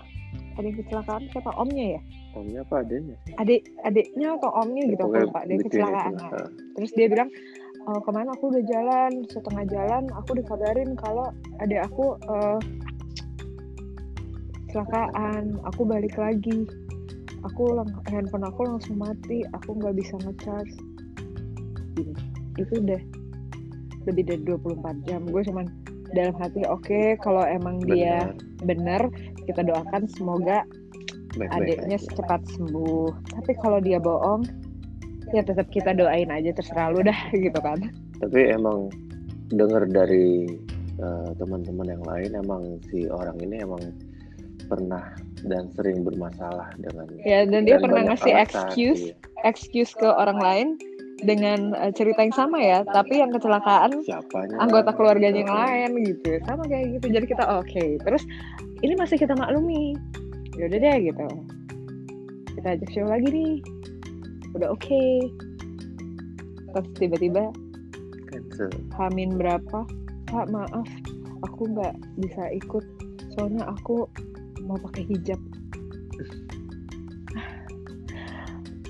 ada 0.58 0.66
yang 0.66 0.78
kecelakaan 0.82 1.24
siapa? 1.30 1.52
Omnya 1.56 1.86
ya? 1.98 2.02
Omnya 2.38 2.60
apa? 2.64 2.76
Adanya? 2.86 3.16
adik 3.38 3.62
adiknya 3.84 4.28
atau 4.38 4.52
omnya 4.54 4.84
gitu 4.86 5.02
aku 5.04 5.16
lupa 5.28 5.40
dia 5.46 5.56
ya, 5.56 5.64
kecelakaan. 5.66 6.14
Nah, 6.16 6.30
Ha. 6.30 6.40
terus 6.78 6.92
dia 6.94 7.08
bilang 7.10 7.30
"Eh, 7.80 8.00
ke 8.06 8.10
mana? 8.14 8.30
Aku 8.38 8.44
udah 8.54 8.64
jalan 8.70 9.12
setengah 9.32 9.66
jalan 9.70 10.04
aku 10.14 10.30
dikabarin 10.38 10.94
kalau 11.00 11.26
adik 11.60 11.82
aku 11.86 12.16
eh, 12.18 12.60
kecelakaan. 14.70 15.58
Aku 15.74 15.82
balik 15.84 16.14
lagi. 16.16 16.70
Aku 17.50 17.82
handphone 18.12 18.46
aku 18.46 18.62
langsung 18.68 19.02
mati. 19.02 19.42
Aku 19.58 19.74
nggak 19.80 19.96
bisa 19.98 20.14
ngecharge. 20.22 20.76
Itu 22.60 22.74
udah 22.84 23.02
lebih 24.06 24.24
dari 24.30 24.42
24 24.46 25.08
jam. 25.10 25.26
Gue 25.26 25.42
cuman 25.42 25.66
dalam 26.14 26.34
hati 26.38 26.66
oke 26.66 27.18
kalau 27.22 27.42
emang 27.46 27.82
dia 27.86 28.34
Benar. 28.66 29.08
Kita 29.50 29.66
doakan 29.66 30.06
semoga 30.06 30.62
adiknya 31.38 31.98
aja. 31.98 32.14
cepat 32.14 32.42
sembuh 32.54 33.10
tapi 33.34 33.52
kalau 33.58 33.82
dia 33.82 33.98
bohong 33.98 34.46
ya 35.34 35.42
tetap 35.46 35.70
kita 35.74 35.94
doain 35.94 36.30
aja 36.30 36.54
terserah 36.54 36.94
lu 36.94 37.02
dah 37.06 37.20
gitu 37.46 37.60
kan 37.62 37.82
Tapi 38.20 38.52
emang 38.52 38.92
dengar 39.50 39.88
dari 39.90 40.46
eh, 41.00 41.30
teman-teman 41.38 41.88
yang 41.90 42.04
lain 42.06 42.32
emang 42.38 42.64
si 42.92 43.10
orang 43.10 43.38
ini 43.42 43.64
emang 43.64 43.82
pernah 44.70 45.18
dan 45.50 45.72
sering 45.74 46.06
bermasalah 46.06 46.70
dengan 46.78 47.10
ya 47.26 47.48
dan 47.48 47.66
dia 47.66 47.82
dan 47.82 47.84
pernah 47.90 48.02
ngasih 48.14 48.34
alasan, 48.38 48.46
excuse 48.46 49.04
iya. 49.10 49.16
excuse 49.48 49.92
ke 49.98 50.06
orang 50.06 50.38
lain 50.38 50.68
dengan 51.20 51.76
eh, 51.76 51.92
cerita 51.92 52.24
yang 52.24 52.32
sama 52.32 52.58
ya 52.58 52.80
tapi 52.86 53.20
yang 53.20 53.30
kecelakaan 53.30 54.00
siapanya? 54.04 54.56
anggota 54.60 54.92
keluarganya 54.96 55.44
yang 55.44 55.52
Oh, 55.52 55.60
lain 55.60 55.92
gitu. 56.08 56.40
Sama 56.48 56.64
kayak 56.66 57.00
gitu. 57.00 57.06
Jadi 57.12 57.26
kita 57.28 57.46
oke. 57.60 57.86
Terus 58.02 58.24
ini 58.80 58.94
masih 58.96 59.20
kita 59.20 59.36
maklumi. 59.36 59.96
Ya 60.56 60.68
udah 60.68 60.80
deh 60.80 60.98
gitu. 61.12 61.28
Kita 62.56 62.68
ajak 62.76 62.90
show 62.92 63.08
lagi 63.08 63.28
nih. 63.28 63.54
Udah 64.56 64.72
oke. 64.72 65.04
Terus 66.70 66.88
tiba-tiba 66.96 67.52
cancel. 68.30 68.70
Hamin 68.96 69.36
berapa? 69.36 69.84
Kak 70.30 70.48
maaf. 70.50 70.88
Aku 71.48 71.68
nggak 71.68 71.96
bisa 72.20 72.44
ikut. 72.54 72.84
Soalnya 73.36 73.68
aku 73.68 74.08
mau 74.64 74.76
pakai 74.80 75.08
hijab 75.08 75.40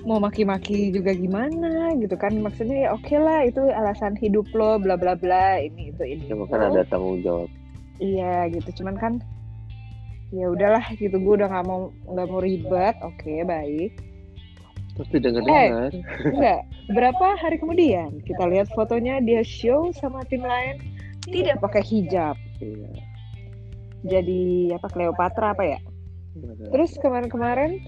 mau 0.02 0.18
maki-maki 0.18 0.90
juga 0.90 1.12
gimana 1.12 1.92
gitu 1.96 2.14
kan. 2.14 2.32
Maksudnya 2.36 2.88
ya 2.88 2.90
oke 2.92 3.14
lah 3.14 3.44
itu 3.44 3.60
alasan 3.70 4.16
hidup 4.16 4.48
lo 4.52 4.76
bla 4.76 4.96
bla 4.96 5.12
bla 5.14 5.60
ini 5.60 5.92
itu 5.92 6.02
ini 6.04 6.24
Ya 6.28 6.34
itu. 6.34 6.44
kan 6.48 6.60
ada 6.62 6.82
tanggung 6.86 7.20
jawab. 7.20 7.48
iya 7.98 8.48
gitu. 8.48 8.80
Cuman 8.80 8.96
kan 8.96 9.12
ya 10.30 10.46
udahlah 10.46 10.84
gitu 10.94 11.12
gue 11.18 11.34
udah 11.36 11.48
nggak 11.50 11.66
mau 11.66 11.80
nggak 12.06 12.26
mau 12.28 12.40
ribet. 12.40 12.96
Oke 13.02 13.44
baik. 13.44 13.92
Tapi 14.96 15.16
dengar-dengar 15.16 15.92
enggak. 16.34 16.60
Berapa 16.90 17.26
hari 17.38 17.56
kemudian 17.56 18.20
kita 18.24 18.44
lihat 18.46 18.68
fotonya 18.74 19.20
dia 19.20 19.40
show 19.40 19.88
sama 19.96 20.20
tim 20.26 20.42
lain? 20.42 20.76
Tidak 21.24 21.60
pakai 21.60 21.84
hijab. 21.84 22.36
Iya. 22.60 22.88
jadi 24.00 24.72
apa 24.76 24.88
Cleopatra 24.88 25.52
apa 25.52 25.64
ya? 25.66 25.80
Benar. 26.30 26.70
terus 26.72 26.94
kemarin-kemarin 27.02 27.82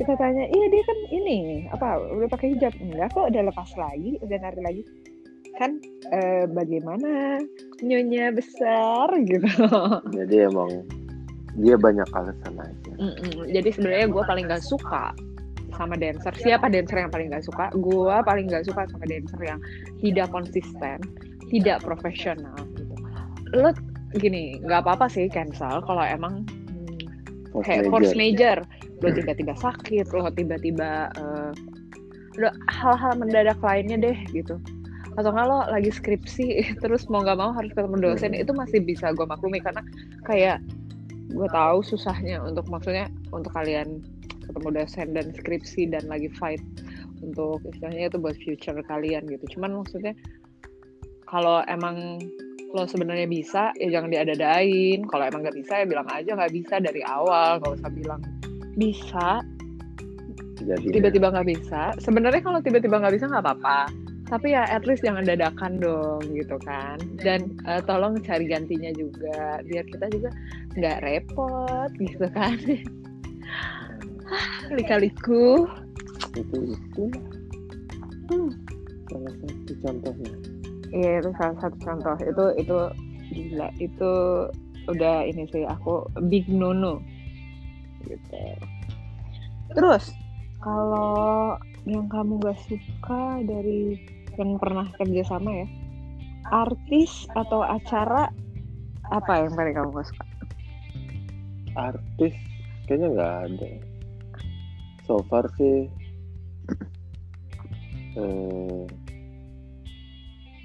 kita 0.00 0.16
tanya 0.16 0.48
iya 0.48 0.66
dia 0.72 0.82
kan 0.88 0.98
ini 1.12 1.68
apa 1.68 2.00
udah 2.16 2.28
pakai 2.32 2.56
hijab? 2.56 2.72
Enggak 2.80 3.12
kok 3.12 3.28
udah 3.28 3.42
lepas 3.52 3.70
lagi 3.76 4.16
udah 4.24 4.36
nari 4.40 4.60
lagi. 4.64 4.82
Kan 5.60 5.76
eh, 6.08 6.48
bagaimana 6.48 7.36
nyonya 7.84 8.32
besar? 8.32 9.12
Gitu. 9.28 9.44
Jadi 10.16 10.36
emang 10.48 10.88
dia 11.60 11.76
banyak 11.76 12.08
alasan 12.16 12.56
aja. 12.56 12.92
Mm-mm. 12.96 13.50
jadi 13.50 13.68
sebenarnya 13.74 14.06
gue 14.06 14.22
paling 14.22 14.46
gak 14.48 14.64
suka 14.64 15.12
sama 15.76 15.98
dancer. 15.98 16.32
Siapa 16.38 16.70
dancer 16.70 16.96
yang 17.04 17.12
paling 17.12 17.28
gak 17.34 17.44
suka? 17.44 17.68
Gue 17.74 18.16
paling 18.22 18.48
gak 18.48 18.64
suka 18.64 18.86
sama 18.88 19.04
dancer 19.04 19.40
yang 19.42 19.60
tidak 19.98 20.30
konsisten 20.30 21.02
tidak 21.50 21.82
profesional 21.82 22.56
gitu. 22.78 22.94
Lo 23.58 23.74
gini 24.16 24.58
nggak 24.62 24.86
apa-apa 24.86 25.06
sih 25.10 25.26
cancel 25.30 25.82
kalau 25.86 26.02
emang 26.02 26.46
hmm, 26.46 27.02
Force 27.54 27.66
kayak 27.66 27.86
major. 27.86 27.90
force 27.90 28.14
major 28.14 28.56
lo 29.00 29.08
tiba-tiba 29.08 29.56
sakit 29.56 30.12
lo 30.12 30.28
tiba-tiba 30.32 31.08
lo 32.38 32.48
hal-hal 32.70 33.12
mendadak 33.18 33.58
lainnya 33.60 33.98
deh 33.98 34.18
gitu. 34.30 34.60
Atau 35.18 35.34
lo 35.34 35.66
lagi 35.66 35.90
skripsi 35.90 36.62
terus 36.82 37.10
mau 37.10 37.24
nggak 37.24 37.38
mau 37.40 37.50
harus 37.52 37.72
ketemu 37.74 37.96
dosen 37.98 38.32
Hmm. 38.32 38.42
itu 38.46 38.52
masih 38.54 38.80
bisa 38.84 39.10
gue 39.10 39.26
maklumi. 39.26 39.58
Karena 39.58 39.82
kayak 40.24 40.62
gue 41.30 41.48
tahu 41.50 41.82
susahnya 41.82 42.42
untuk 42.42 42.66
maksudnya 42.70 43.10
untuk 43.34 43.50
kalian 43.54 44.02
ketemu 44.46 44.82
dosen 44.82 45.14
dan 45.14 45.26
skripsi 45.30 45.94
dan 45.94 46.02
lagi 46.10 46.26
fight 46.38 46.58
untuk 47.22 47.62
istilahnya 47.70 48.10
itu 48.10 48.18
buat 48.18 48.36
future 48.38 48.78
kalian 48.86 49.26
gitu. 49.26 49.58
Cuman 49.58 49.82
maksudnya 49.82 50.14
kalau 51.26 51.62
emang 51.66 52.18
lo 52.70 52.86
sebenarnya 52.86 53.26
bisa 53.26 53.74
ya 53.82 53.98
jangan 53.98 54.14
diadadain 54.14 55.02
kalau 55.10 55.26
emang 55.26 55.42
nggak 55.42 55.58
bisa 55.58 55.82
ya 55.82 55.86
bilang 55.86 56.06
aja. 56.06 56.30
Nggak 56.38 56.54
bisa 56.54 56.74
dari 56.78 57.02
awal 57.02 57.58
nggak 57.58 57.82
usah 57.82 57.90
bilang 57.90 58.22
bisa 58.78 59.42
tiba-tiba 60.68 61.32
nggak 61.32 61.48
bisa. 61.48 61.96
Sebenarnya 61.98 62.44
kalau 62.44 62.60
tiba-tiba 62.60 63.00
nggak 63.00 63.14
bisa 63.16 63.26
nggak 63.28 63.44
apa-apa. 63.44 63.88
Tapi 64.30 64.54
ya 64.54 64.62
at 64.62 64.86
least 64.86 65.02
jangan 65.02 65.26
dadakan 65.26 65.82
dong 65.82 66.22
gitu 66.30 66.54
kan. 66.62 67.00
Dan 67.18 67.58
eh, 67.66 67.82
tolong 67.82 68.20
cari 68.22 68.46
gantinya 68.46 68.94
juga 68.94 69.58
biar 69.66 69.84
kita 69.88 70.06
juga 70.12 70.30
nggak 70.78 70.98
repot 71.02 71.90
gitu 71.98 72.26
kan. 72.30 72.54
Lika-liku. 74.76 75.66
Itu 76.38 76.76
itu. 76.76 77.04
Salah 79.10 79.34
satu 79.42 79.72
contohnya. 79.82 80.32
Iya 80.94 81.10
itu 81.22 81.30
salah 81.34 81.56
satu 81.58 81.76
contoh. 81.82 82.16
Itu 82.22 82.44
itu 82.54 82.78
gila. 83.34 83.68
Itu 83.82 84.12
udah 84.88 85.26
ini 85.26 85.46
sih 85.50 85.66
aku 85.66 86.06
big 86.30 86.46
no 86.50 86.74
no 86.74 87.02
gitu. 88.10 88.34
Terus 89.78 90.10
kalau 90.60 91.56
yang 91.88 92.10
kamu 92.10 92.42
gak 92.42 92.58
suka 92.68 93.40
dari 93.46 93.96
yang 94.36 94.60
pernah 94.60 94.86
kerja 95.00 95.22
sama 95.26 95.64
ya 95.64 95.68
artis 96.50 97.28
atau 97.36 97.62
acara 97.62 98.32
apa 99.10 99.32
yang 99.46 99.52
paling 99.54 99.74
kamu 99.74 99.90
gak 100.00 100.08
suka? 100.10 100.24
Artis 101.78 102.34
kayaknya 102.86 103.08
nggak 103.14 103.34
ada. 103.46 103.70
So 105.06 105.22
far 105.30 105.46
sih 105.54 105.86
eh, 108.18 108.82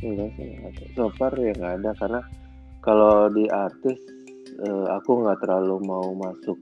enggak 0.01 0.29
sih 0.33 0.45
nggak 0.49 0.69
ada. 0.73 0.83
So 0.97 1.05
far 1.13 1.33
ya 1.37 1.53
nggak 1.53 1.73
ada 1.81 1.91
karena 2.01 2.21
kalau 2.81 3.29
di 3.29 3.45
artis 3.49 3.99
eh, 4.65 4.85
aku 4.89 5.21
nggak 5.21 5.45
terlalu 5.45 5.77
mau 5.85 6.13
masuk 6.17 6.57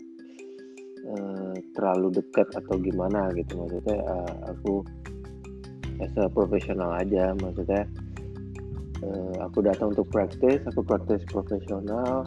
eh, 1.04 1.56
terlalu 1.76 2.08
dekat 2.20 2.48
atau 2.56 2.76
gimana 2.80 3.30
gitu. 3.36 3.60
Maksudnya 3.60 3.98
eh, 4.00 4.34
aku 4.50 4.84
as 6.02 6.14
a 6.18 6.32
profesional 6.32 6.96
aja. 6.96 7.36
Maksudnya 7.38 7.84
eh, 9.04 9.36
aku 9.44 9.60
datang 9.64 9.92
untuk 9.92 10.08
praktis 10.10 10.64
aku 10.68 10.82
praktis 10.84 11.22
profesional 11.30 12.24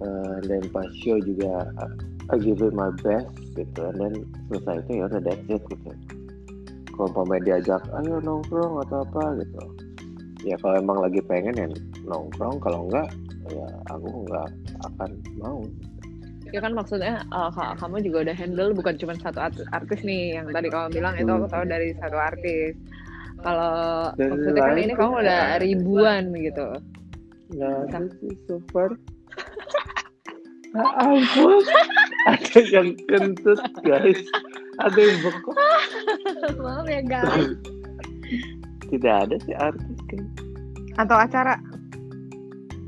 eh, 0.00 0.36
dan 0.44 0.62
pas 0.70 0.88
show 1.00 1.16
juga 1.20 1.68
uh, 1.80 1.94
I 2.32 2.40
give 2.40 2.64
it 2.64 2.72
my 2.72 2.88
best 3.04 3.28
gitu. 3.52 3.80
And 3.84 3.96
then 4.00 4.14
selesai 4.48 4.84
itu 4.88 4.90
ya 5.00 5.04
udah 5.12 5.20
that's 5.20 5.44
it 5.48 5.62
gitu. 5.68 5.90
Kalau 6.94 7.10
pemain 7.10 7.42
diajak 7.42 7.82
ayo 8.00 8.22
nongkrong 8.22 8.80
atau 8.86 9.02
apa 9.02 9.42
gitu. 9.42 9.62
Ya 10.44 10.56
kalau 10.60 10.80
emang 10.80 10.98
lagi 11.04 11.20
pengen 11.24 11.56
ya 11.56 11.66
nongkrong. 12.06 12.56
Kalau 12.64 12.88
enggak 12.88 13.08
ya 13.52 13.66
aku 13.92 14.08
nggak 14.24 14.48
akan 14.88 15.10
mau 15.36 15.60
ya 16.54 16.62
kan 16.62 16.70
maksudnya 16.70 17.26
uh, 17.34 17.50
ka- 17.50 17.74
kamu 17.82 18.06
juga 18.06 18.30
udah 18.30 18.36
handle 18.38 18.70
bukan 18.78 18.94
cuma 18.94 19.18
satu 19.18 19.42
art- 19.42 19.66
artis 19.74 20.06
nih 20.06 20.38
yang 20.38 20.46
tadi 20.54 20.70
kamu 20.70 20.94
bilang 20.94 21.18
itu 21.18 21.26
aku 21.26 21.50
tahu 21.50 21.66
dari 21.66 21.90
satu 21.98 22.14
artis. 22.14 22.78
Kalau 23.42 24.14
maksudnya 24.14 24.62
kan 24.62 24.72
lain 24.78 24.86
ini 24.86 24.94
kamu 24.94 25.14
udah 25.26 25.42
ribuan 25.58 26.22
gitu. 26.38 26.68
So 28.46 28.62
far 28.70 28.94
Ya 30.74 30.90
ampun. 30.98 31.62
Ada 32.26 32.58
yang 32.66 32.98
kentut 33.06 33.62
guys. 33.86 34.18
Ada 34.82 34.98
yang 34.98 35.18
bengkok. 35.22 35.54
Maaf 36.58 36.86
ya 36.90 37.02
guys. 37.02 37.50
Tidak 38.90 39.14
ada 39.26 39.36
sih 39.46 39.54
artis 39.54 39.98
kan. 40.10 40.22
Atau 40.98 41.14
acara? 41.18 41.54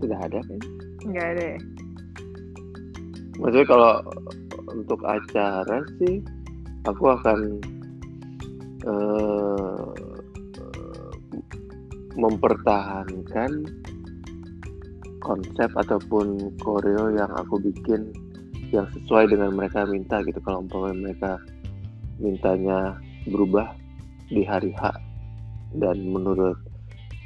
Tidak 0.02 0.18
ada 0.18 0.38
kan. 0.42 0.58
Nggak 1.06 1.26
ada 1.34 1.44
ya? 1.54 1.58
Maksudnya 3.40 3.66
kalau 3.68 3.92
untuk 4.72 5.00
acara 5.04 5.78
sih 6.00 6.20
aku 6.86 7.04
akan 7.16 7.40
eh, 8.86 9.90
mempertahankan 12.16 13.50
konsep 15.20 15.70
ataupun 15.74 16.54
koreo 16.62 17.12
yang 17.12 17.28
aku 17.34 17.58
bikin 17.60 18.14
yang 18.70 18.86
sesuai 18.94 19.30
dengan 19.30 19.54
mereka 19.54 19.86
minta 19.86 20.22
gitu. 20.22 20.38
Kalau 20.42 20.62
umpamanya 20.62 21.10
mereka 21.10 21.32
mintanya 22.22 22.96
berubah 23.28 23.74
di 24.30 24.42
hari 24.46 24.72
H 24.78 24.90
dan 25.76 25.98
menurut 26.08 26.56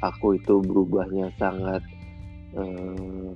aku 0.01 0.37
itu 0.37 0.59
berubahnya 0.65 1.29
sangat 1.37 1.81
eh, 2.57 3.29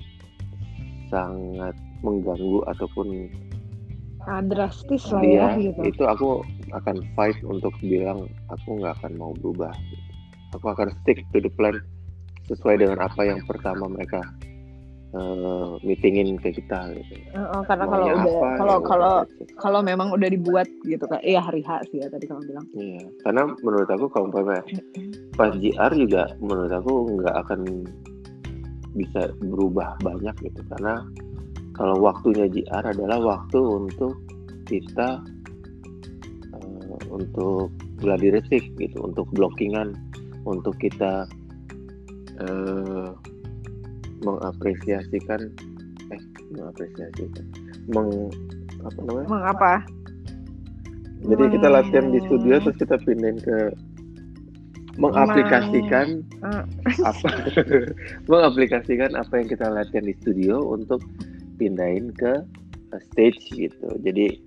sangat 1.13 1.75
mengganggu 2.03 2.59
ataupun 2.71 3.29
ah, 4.25 4.41
drastis 4.41 5.05
lah 5.13 5.21
dia 5.21 5.37
ya 5.37 5.47
gitu. 5.71 5.79
itu 5.85 6.03
aku 6.03 6.41
akan 6.73 7.05
fight 7.13 7.37
untuk 7.45 7.71
bilang 7.79 8.25
aku 8.49 8.81
nggak 8.81 8.97
akan 9.01 9.11
mau 9.15 9.31
berubah. 9.37 9.71
Aku 10.57 10.71
akan 10.71 10.87
stick 11.03 11.19
to 11.35 11.43
the 11.43 11.51
plan 11.59 11.75
sesuai 12.47 12.79
dengan 12.79 13.03
apa 13.03 13.27
yang 13.27 13.41
pertama 13.43 13.91
mereka 13.91 14.23
eh, 15.13 15.71
meetingin 15.83 16.39
ke 16.39 16.55
kita 16.55 16.95
gitu. 16.95 17.13
Heeh, 17.35 17.61
karena 17.67 17.85
kalau 17.89 18.05
udah 18.07 18.25
kalau 18.55 18.77
ya 18.79 18.85
kalau 18.87 19.15
kalau 19.59 19.79
memang 19.83 20.11
udah 20.15 20.29
dibuat 20.31 20.67
gitu 20.87 21.03
kan 21.05 21.19
iya 21.21 21.43
hari 21.43 21.61
H 21.65 21.91
sih 21.91 21.99
ya 22.01 22.07
tadi 22.07 22.25
kamu 22.25 22.41
bilang. 22.47 22.65
Iya, 22.75 23.03
karena 23.27 23.43
menurut 23.61 23.89
aku 23.89 24.05
kalau 24.09 24.31
umpamanya 24.31 24.63
pas 25.35 25.51
JR 25.59 25.91
juga 25.91 26.31
menurut 26.39 26.71
aku 26.71 26.93
nggak 27.19 27.35
akan 27.45 27.61
bisa 28.95 29.27
berubah 29.43 29.99
banyak 29.99 30.33
gitu 30.39 30.63
karena 30.71 31.03
kalau 31.75 31.99
waktunya 31.99 32.47
JR 32.47 32.83
adalah 32.87 33.19
waktu 33.19 33.59
untuk 33.59 34.15
kita 34.65 35.19
eh, 36.55 36.95
untuk 37.11 37.69
gladi 37.99 38.31
resik 38.31 38.63
gitu 38.79 38.97
untuk 39.03 39.27
blockingan 39.35 39.93
untuk 40.47 40.75
kita 40.79 41.27
eh, 42.39 43.09
mengapresiasikan 44.23 45.51
eh 46.11 46.21
mengapresiasikan 46.55 47.45
meng 47.91 48.31
apa 48.81 48.99
namanya? 49.03 49.27
Mengapa 49.29 49.73
jadi 51.25 51.43
kita 51.57 51.67
Meng- 51.67 51.75
latihan 51.75 52.07
di 52.13 52.19
studio 52.29 52.55
terus 52.61 52.77
kita 52.77 52.95
pindahin 53.03 53.39
ke 53.41 53.57
mengaplikasikan 54.95 56.23
Eh, 56.45 56.63
apa? 57.03 57.29
Mengaplikasikan 58.31 59.11
apa 59.17 59.33
yang 59.41 59.47
kita 59.49 59.67
latihan 59.67 60.05
di 60.07 60.15
studio 60.23 60.61
untuk 60.71 61.03
pindahin 61.55 62.11
ke 62.13 62.43
uh, 62.91 63.01
stage 63.11 63.39
gitu. 63.55 63.89
Jadi 64.03 64.39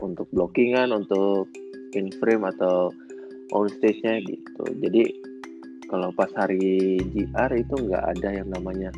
untuk 0.00 0.28
blockingan, 0.32 0.92
untuk 0.92 1.48
in 1.96 2.12
frame 2.20 2.44
atau 2.44 2.92
on 3.54 3.70
stage-nya 3.70 4.20
gitu. 4.26 4.64
Jadi 4.82 5.02
kalau 5.86 6.10
pas 6.18 6.30
hari 6.34 6.98
GR 7.14 7.50
itu 7.54 7.74
nggak 7.78 8.04
ada 8.18 8.28
yang 8.42 8.48
namanya 8.50 8.90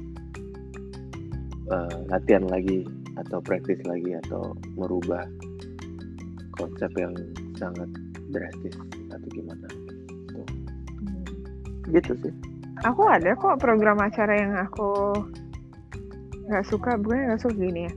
uh, 1.68 1.96
latihan 2.08 2.48
lagi 2.48 2.88
atau 3.20 3.42
praktis 3.44 3.78
lagi 3.84 4.16
atau 4.26 4.56
merubah 4.78 5.26
konsep 6.56 6.90
yang 6.96 7.12
sangat 7.60 7.90
drastis 8.32 8.74
atau 9.12 9.28
gimana 9.34 9.66
gitu. 9.68 10.42
Gitu 11.88 12.12
sih. 12.24 12.34
aku 12.86 13.02
ada 13.10 13.34
kok 13.34 13.58
program 13.58 13.98
acara 13.98 14.38
yang 14.38 14.54
aku 14.54 15.12
nggak 16.48 16.64
suka 16.64 16.96
bukan 16.96 17.18
nggak 17.28 17.40
suka 17.40 17.54
gini 17.54 17.80
ya 17.86 17.92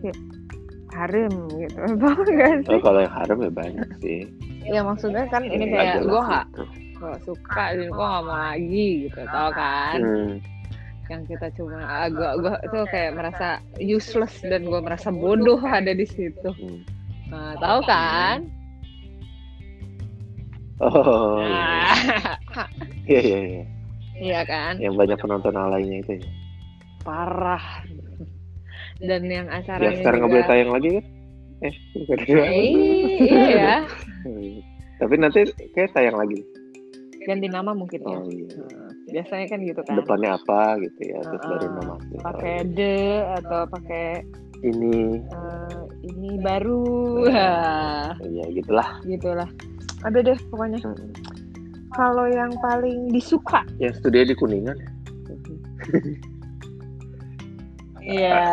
kayak 0.00 0.18
harem 0.92 1.32
gitu 1.52 1.78
tau 2.00 2.10
Oh, 2.10 2.22
sih 2.22 2.80
kalau 2.80 3.00
yang 3.00 3.14
harem 3.14 3.38
ya 3.40 3.50
banyak 3.52 3.88
sih. 3.98 4.20
ya 4.64 4.80
maksudnya 4.80 5.24
kan 5.26 5.42
ini 5.42 5.64
Nggak 5.64 5.74
kayak 5.76 5.96
gue 6.02 6.20
nggak 6.22 6.46
gitu. 6.48 6.62
nggak 6.96 7.18
suka 7.22 7.64
dan 7.70 7.86
gue 7.86 8.06
nggak 8.06 8.22
mau 8.22 8.36
lagi 8.40 8.86
gitu 9.04 9.20
tau 9.26 9.50
kan 9.50 9.98
Hmm. 10.00 10.32
yang 11.04 11.22
kita 11.24 11.46
cuma 11.52 11.78
ah, 11.78 12.08
gue 12.08 12.30
gue 12.40 12.54
itu 12.64 12.78
kayak 12.88 13.12
merasa 13.12 13.48
useless 13.76 14.40
dan 14.40 14.64
gue 14.64 14.80
merasa 14.80 15.08
bodoh 15.08 15.60
ada 15.60 15.92
di 15.92 16.04
situ 16.04 16.48
hmm. 16.50 16.80
nah 17.28 17.54
tahu 17.56 17.80
kan 17.84 18.38
Oh, 20.76 21.38
iya. 21.38 21.94
iya 23.08 23.20
iya 23.22 23.38
iya. 23.40 23.64
iya 24.16 24.40
kan 24.42 24.74
Yang 24.76 24.94
banyak 24.96 25.18
penonton 25.18 25.54
alainya 25.54 26.02
itu 26.02 26.12
ya. 26.18 26.26
Parah 27.04 27.64
dan 28.98 29.22
yang 29.24 29.46
acaranya 29.46 30.00
sekarang 30.00 30.18
nggak 30.20 30.26
juga 30.26 30.34
boleh 30.34 30.48
tayang 30.48 30.70
lagi 30.70 30.88
kan? 30.90 31.04
Eh, 31.60 31.74
bukan. 31.94 32.18
Eh, 32.24 32.64
iya 33.20 33.42
ya 33.48 33.76
Tapi 35.00 35.14
nanti 35.16 35.40
kayak 35.70 35.92
tayang 35.92 36.16
lagi. 36.16 36.38
ganti 37.22 37.46
nama 37.46 37.72
mungkin 37.72 38.00
ya 38.00 38.16
Oh 38.16 38.26
iya. 38.26 38.46
Nah, 38.54 38.92
biasanya 39.06 39.46
kan 39.46 39.58
gitu 39.60 39.80
kan 39.80 39.96
Depannya 39.96 40.30
apa 40.34 40.60
gitu 40.78 41.00
ya, 41.04 41.18
terus 41.20 41.40
Uh-uh. 41.40 41.50
baru 41.50 41.66
nama. 41.70 41.94
asli. 41.94 42.16
pakai 42.20 42.56
de 42.70 42.96
atau 43.34 43.60
pakai 43.66 44.06
ini 44.62 44.96
eh, 45.22 45.78
ini 46.04 46.30
baru 46.38 46.84
Wah, 47.24 48.12
ya 48.20 48.44
gitulah. 48.50 48.88
gitulah 49.02 49.48
ada 50.02 50.18
deh 50.20 50.36
pokoknya 50.46 50.78
Hmm. 50.80 51.12
kalau 51.90 52.26
yang 52.26 52.52
paling 52.60 53.08
disuka 53.08 53.64
Yang 53.78 53.98
studio 53.98 54.22
di 54.22 54.34
Kuningan 54.34 54.76
ya. 54.76 54.88
Iya. 58.04 58.36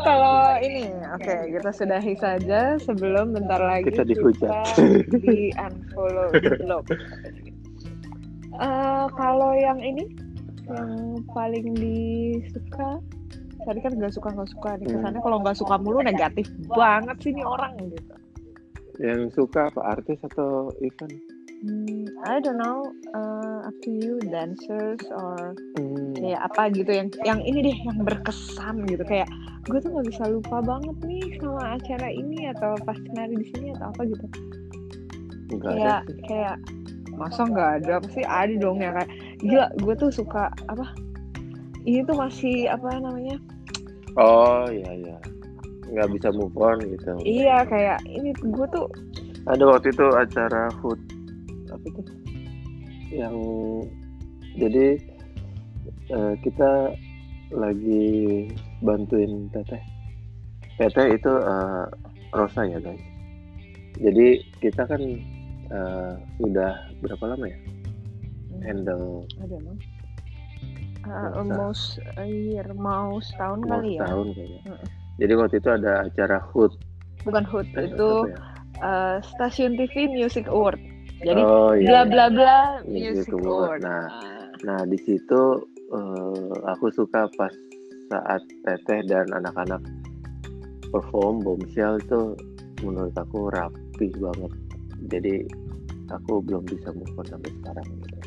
Kalau 0.00 0.56
ini, 0.58 0.88
oke 1.12 1.34
kita 1.52 1.70
sudahi 1.70 2.16
saja 2.16 2.80
sebelum 2.80 3.36
bentar 3.36 3.60
lagi 3.60 3.92
Kita 3.92 4.02
dihujat. 4.02 4.80
di 5.12 5.52
unfollow 5.52 6.32
di 6.32 6.48
blog. 6.56 6.84
Eh, 8.56 9.06
kalau 9.10 9.52
yang 9.52 9.76
ini, 9.78 10.08
yang 10.66 10.92
paling 11.30 11.76
disuka, 11.76 12.96
tadi 13.62 13.78
kan 13.78 13.92
nggak 13.94 14.12
suka 14.12 14.32
nggak 14.32 14.50
suka 14.50 14.70
nih 14.76 14.88
Hmm. 14.88 14.94
kesannya 14.98 15.20
kalau 15.20 15.36
nggak 15.38 15.56
suka 15.56 15.74
mulu 15.76 16.00
negatif 16.00 16.48
banget 16.66 17.16
sih 17.20 17.32
nih 17.32 17.44
orang 17.44 17.76
gitu. 17.84 18.14
Yang 18.98 19.20
suka 19.32 19.68
apa 19.68 19.96
artis 19.96 20.20
atau 20.24 20.72
event? 20.80 21.12
Hmm, 21.60 22.08
I 22.24 22.40
don't 22.40 22.56
know, 22.56 22.88
uh, 23.12 23.68
up 23.68 23.76
to 23.84 23.90
you, 23.92 24.16
dancers 24.24 25.04
or 25.12 25.52
Hmm. 25.76 26.16
kayak 26.16 26.40
apa 26.42 26.72
gitu 26.72 26.88
yang 26.88 27.08
yang 27.22 27.40
ini 27.40 27.58
deh 27.62 27.76
yang 27.84 28.00
berkesan 28.00 28.84
gitu 28.88 29.04
kayak 29.04 29.28
gue 29.68 29.76
tuh 29.76 29.88
nggak 29.88 30.08
bisa 30.08 30.24
lupa 30.26 30.60
banget 30.60 30.96
nih 31.04 31.24
sama 31.36 31.76
acara 31.76 32.08
ini 32.08 32.48
atau 32.48 32.76
pas 32.80 32.96
nari 33.12 33.36
di 33.36 33.46
sini 33.52 33.72
atau 33.72 33.88
apa 33.88 34.02
gitu 34.04 34.26
Enggak 35.50 35.70
ada 35.70 35.76
kayak 35.76 36.00
sih. 36.08 36.22
kayak 36.26 36.56
masa 37.14 37.42
nggak 37.44 37.70
ada 37.78 37.94
pasti 38.00 38.22
ada 38.24 38.54
dong 38.56 38.78
ya 38.78 38.90
kayak 38.94 39.10
gila 39.38 39.66
gue 39.76 39.94
tuh 39.96 40.10
suka 40.10 40.44
apa 40.66 40.86
ini 41.84 42.00
tuh 42.04 42.16
masih 42.16 42.56
apa 42.68 42.88
namanya 42.96 43.36
Oh 44.16 44.64
iya 44.66 44.90
iya. 44.96 45.16
Nggak 45.86 46.08
bisa 46.14 46.28
move 46.32 46.56
on 46.56 46.80
gitu. 46.82 47.12
iya 47.22 47.62
kayak 47.64 48.00
ini 48.06 48.32
gue 48.34 48.66
tuh 48.72 48.88
Ada 49.44 49.64
waktu 49.66 49.88
itu 49.90 50.04
acara 50.10 50.68
food 50.80 51.00
apa 51.86 52.00
tuh? 52.04 52.16
Yang 53.10 53.36
jadi 54.58 54.86
eh, 56.10 56.34
kita 56.44 56.70
lagi 57.50 58.08
bantuin 58.84 59.48
teteh. 59.50 59.82
Teteh 60.78 61.06
itu 61.16 61.32
eh, 61.32 61.84
Rosa 62.36 62.62
ya 62.66 62.78
guys. 62.78 63.02
Jadi 64.00 64.40
kita 64.62 64.86
kan 64.86 65.02
eh, 65.70 66.12
sudah 66.40 66.72
berapa 67.00 67.24
lama 67.36 67.46
ya 67.48 67.58
handle 68.64 69.24
ada 69.40 69.56
emang 69.56 69.78
Uh, 71.00 71.32
almost 71.32 71.96
a 72.20 72.28
year 72.28 72.68
mau 72.76 73.16
setahun 73.24 73.64
mau 73.64 73.80
kali 73.80 73.96
ya 73.96 74.04
setahun 74.04 74.28
kayaknya. 74.36 74.60
Jadi 75.16 75.32
waktu 75.32 75.54
itu 75.56 75.68
ada 75.72 75.92
acara 76.04 76.36
HUT 76.52 76.76
bukan 77.24 77.44
hood 77.48 77.64
Eh, 77.72 77.88
itu 77.88 78.10
ya? 78.28 78.36
uh, 78.84 79.16
stasiun 79.24 79.80
TV 79.80 80.12
Music 80.12 80.44
Award 80.44 80.76
jadi 81.20 81.40
oh, 81.40 81.72
bla 81.76 82.00
iya. 82.00 82.02
bla 82.04 82.26
bla 82.28 82.56
Music 82.84 83.28
Music 83.28 83.32
Award. 83.36 83.46
Award. 83.46 83.80
Nah, 83.84 84.04
Ah, 84.08 84.46
Nah 84.60 84.80
di 84.84 84.98
situ 85.00 85.42
eh, 85.90 86.50
aku 86.68 86.92
suka 86.92 87.24
pas 87.34 87.52
saat 88.08 88.42
Teteh 88.62 89.00
dan 89.06 89.30
anak-anak 89.32 89.80
perform 90.90 91.40
Bombshell 91.40 91.96
itu 91.96 92.34
menurut 92.82 93.14
aku 93.14 93.48
rapi 93.48 94.08
banget. 94.18 94.52
Jadi 95.08 95.34
aku 96.10 96.42
belum 96.42 96.66
bisa 96.66 96.90
move 96.92 97.14
on 97.16 97.26
sampai 97.28 97.50
sekarang. 97.62 97.86
Gitu. 97.86 98.18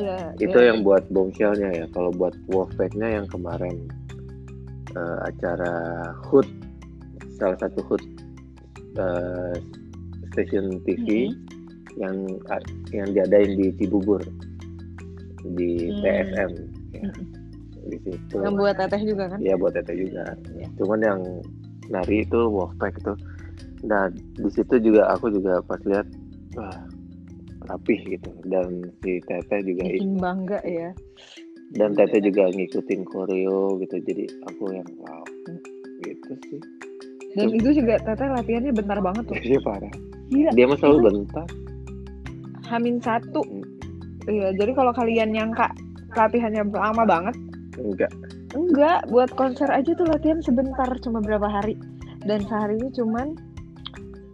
iya, 0.00 0.18
Itu 0.40 0.58
iya. 0.58 0.72
yang 0.72 0.82
buat 0.82 1.06
Bombshellnya 1.12 1.70
ya. 1.74 1.86
Kalau 1.92 2.10
buat 2.10 2.34
Wolfpack-nya 2.48 3.22
yang 3.22 3.26
kemarin 3.28 3.86
eh, 4.94 5.18
acara 5.22 5.74
HUT 6.26 6.48
salah 7.38 7.58
satu 7.60 7.80
HUT 7.86 8.02
eh, 8.98 9.54
stasiun 10.32 10.80
TV 10.82 11.30
Mhm. 11.30 11.47
Yang 11.98 12.16
yang 12.90 13.08
diadain 13.10 13.52
di 13.54 13.74
Cibubur 13.74 14.22
di 15.48 15.88
Hmm. 15.88 16.00
TSM 16.00 16.50
ya. 16.92 17.02
Mhm. 17.04 17.24
di 17.84 17.96
situ. 18.04 18.36
Yang 18.36 18.54
buat 18.54 18.74
teteh 18.76 19.00
juga 19.02 19.24
kan? 19.26 19.38
Ya 19.40 19.54
buat 19.54 19.72
Tete 19.72 19.94
juga. 19.94 20.36
Iya. 20.50 20.68
cuman 20.76 20.98
yang 21.00 21.20
nari 21.88 22.20
itu 22.20 22.36
Wolfpack 22.46 22.94
itu. 22.96 23.12
Nah 23.82 24.06
di 24.12 24.50
situ 24.50 24.74
juga 24.78 25.08
aku 25.08 25.30
juga 25.30 25.58
pas 25.62 25.80
lihat 25.82 26.04
wah 26.52 26.76
rapih 27.66 27.96
gitu. 28.06 28.28
Dan 28.44 28.92
si 29.00 29.18
Tete 29.22 29.64
juga 29.64 29.82
ik- 29.84 29.98
bikin 29.98 30.16
bangga 30.16 30.60
ya. 30.62 30.92
Dan 31.70 31.92
Tete 31.92 32.20
juga 32.20 32.48
ngikutin 32.48 33.00
koreo 33.04 33.76
gitu. 33.78 33.96
Jadi 33.98 34.24
aku 34.44 34.68
yang 34.70 34.88
wow. 34.98 35.24
Hmm. 35.46 35.60
gitu 35.98 36.32
sih. 36.46 36.60
Dan 37.34 37.52
itu 37.52 37.72
juga 37.74 37.96
teteh 37.98 38.28
latihannya 38.28 38.72
bentar 38.72 38.98
banget 39.00 39.24
tuh. 39.24 39.36
Dia 39.38 39.60
parah. 39.66 39.92
Gila. 40.28 40.50
Dia 40.52 40.64
mah 40.66 40.76
selalu 40.76 40.98
bentar 41.08 41.48
Hamin 42.68 43.00
satu. 43.00 43.40
Iya 44.28 44.52
jadi 44.54 44.76
kalau 44.76 44.92
kalian 44.92 45.32
nyangka 45.32 45.72
latihannya 46.12 46.68
lama 46.68 47.04
banget. 47.04 47.34
Enggak. 47.76 48.12
Enggak 48.52 49.00
buat 49.08 49.30
konser 49.32 49.68
aja 49.68 49.92
tuh 49.92 50.04
latihan 50.04 50.40
sebentar 50.40 50.88
cuma 51.00 51.18
berapa 51.18 51.48
hari. 51.48 51.76
Dan 52.22 52.44
seharinya 52.44 52.90
cuman 52.92 53.32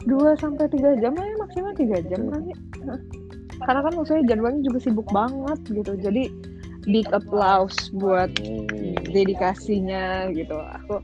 2 0.04 0.34
sampai 0.36 0.66
tiga 0.68 0.98
jam 0.98 1.14
lah 1.14 1.24
ya 1.24 1.36
maksimal 1.38 1.72
tiga 1.72 1.98
jam 2.04 2.20
Hmm. 2.20 2.30
kali. 2.32 2.52
Hah. 2.84 3.00
karena 3.64 3.86
kan 3.86 3.92
maksudnya 3.94 4.24
jadwalnya 4.28 4.60
juga 4.66 4.78
sibuk 4.82 5.08
banget 5.08 5.58
gitu. 5.70 5.92
Jadi 5.96 6.22
big 6.84 7.06
applause 7.14 7.88
buat 7.94 8.28
Hmm. 8.42 8.98
dedikasinya 9.08 10.28
gitu. 10.34 10.58
Aku 10.58 10.98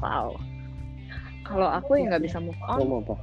wow. 0.00 0.32
Kalau 1.44 1.68
aku 1.68 2.00
ya 2.00 2.08
nggak 2.08 2.24
bisa 2.24 2.40
move 2.40 2.56
on. 2.66 2.80
Kamu 2.80 2.96
apa? 3.04 3.14
eh, 3.14 3.20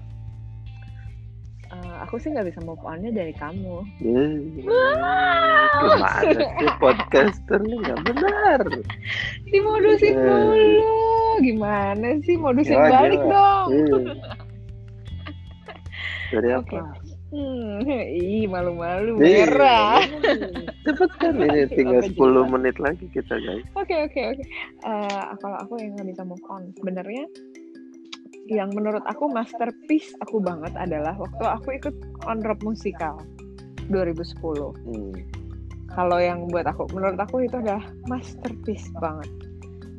aku 2.01 2.17
sih 2.17 2.33
nggak 2.33 2.49
bisa 2.49 2.59
move 2.65 2.81
onnya 2.81 3.09
dari 3.09 3.33
kamu. 3.33 3.85
Gimana 4.01 5.13
sih 6.57 6.69
podcaster 6.77 7.59
nih? 7.61 7.77
Nggak 7.79 7.99
benar. 8.09 8.59
Dimodusin 9.47 10.15
mulu. 10.17 10.93
Gimana 11.39 12.07
sih? 12.25 12.35
Modusin 12.35 12.75
Gila, 12.75 12.89
balik 12.89 13.21
gila. 13.21 13.33
dong. 13.33 13.69
Eh. 13.71 14.15
dari 16.31 16.49
apa? 16.55 16.79
Hmm, 17.31 17.79
ih 18.11 18.43
malu-malu 18.43 19.15
merah. 19.15 20.03
Cepet 20.83 21.11
kan 21.15 21.39
ini? 21.39 21.63
Tinggal 21.71 22.03
Apa 22.03 22.11
10 22.11 22.11
juga? 22.11 22.41
menit 22.51 22.75
lagi 22.75 23.07
kita 23.15 23.39
guys. 23.39 23.63
Oke 23.79 23.95
oke 23.95 24.21
oke. 24.35 24.43
Eh, 24.83 25.23
kalau 25.39 25.57
aku 25.63 25.79
yang 25.79 25.95
nggak 25.95 26.11
bisa 26.11 26.27
move 26.27 26.43
on, 26.51 26.75
sebenarnya 26.75 27.23
yang 28.51 28.67
menurut 28.75 29.01
aku 29.07 29.31
masterpiece 29.31 30.11
aku 30.19 30.43
banget 30.43 30.75
adalah 30.75 31.15
waktu 31.15 31.43
aku 31.47 31.67
ikut 31.79 31.95
on 32.27 32.43
road 32.43 32.59
musikal 32.67 33.15
2010. 33.87 34.35
hmm. 34.43 35.15
Kalau 35.91 36.19
yang 36.19 36.47
buat 36.47 36.67
aku, 36.67 36.87
menurut 36.95 37.19
aku 37.19 37.47
itu 37.47 37.59
adalah 37.59 37.83
masterpiece 38.07 38.87
banget. 38.99 39.27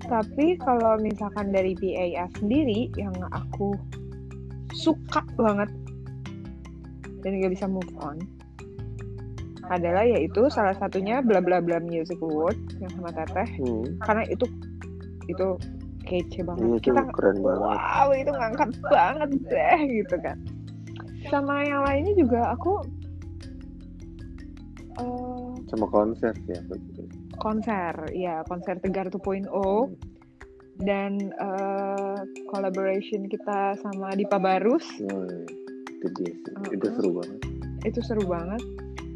Tapi 0.05 0.57
kalau 0.61 1.01
misalkan 1.01 1.53
dari 1.53 1.77
PAS 1.77 2.33
sendiri 2.41 2.93
yang 2.97 3.13
aku 3.33 3.77
suka 4.73 5.21
banget 5.37 5.69
dan 7.25 7.39
gak 7.41 7.53
bisa 7.53 7.69
move 7.69 7.93
on 8.01 8.21
adalah 9.71 10.03
yaitu 10.03 10.51
salah 10.51 10.75
satunya 10.75 11.23
bla 11.23 11.39
bla 11.39 11.63
bla 11.63 11.79
music 11.79 12.19
award 12.19 12.59
yang 12.83 12.91
sama 12.99 13.15
teteh 13.15 13.47
Hmm. 13.63 13.85
karena 14.05 14.25
itu 14.27 14.45
itu 15.31 15.49
kece 16.03 16.41
banget. 16.43 16.63
Iya, 16.63 16.75
itu 16.77 16.85
kita 16.91 17.03
keren 17.13 17.39
banget. 17.41 17.79
Wow 17.79 18.09
itu 18.13 18.31
ngangkat 18.31 18.71
banget 18.87 19.31
deh 19.47 19.79
gitu 20.03 20.17
kan. 20.21 20.39
Sama 21.31 21.63
yang 21.63 21.83
lainnya 21.83 22.15
juga 22.15 22.53
aku 22.53 22.83
eh, 24.99 25.51
sama 25.71 25.87
konser 25.89 26.33
sih 26.45 26.55
aku 26.57 26.75
juga. 26.91 27.03
konser 27.41 27.95
ya 28.13 28.45
konser 28.47 28.79
Tegar 28.79 29.09
2.0 29.09 29.49
dan 30.83 31.13
eh, 31.33 32.19
collaboration 32.49 33.27
kita 33.27 33.79
sama 33.81 34.13
Dipa 34.13 34.37
Barus. 34.37 34.85
Oh, 35.09 35.27
itu 35.89 36.07
dia 36.19 36.33
sih. 36.35 36.55
Itu 36.75 36.87
Uh-uh. 36.87 36.95
seru 36.99 37.11
banget. 37.17 37.39
Itu 37.83 38.01
seru 38.03 38.25
banget. 38.27 38.63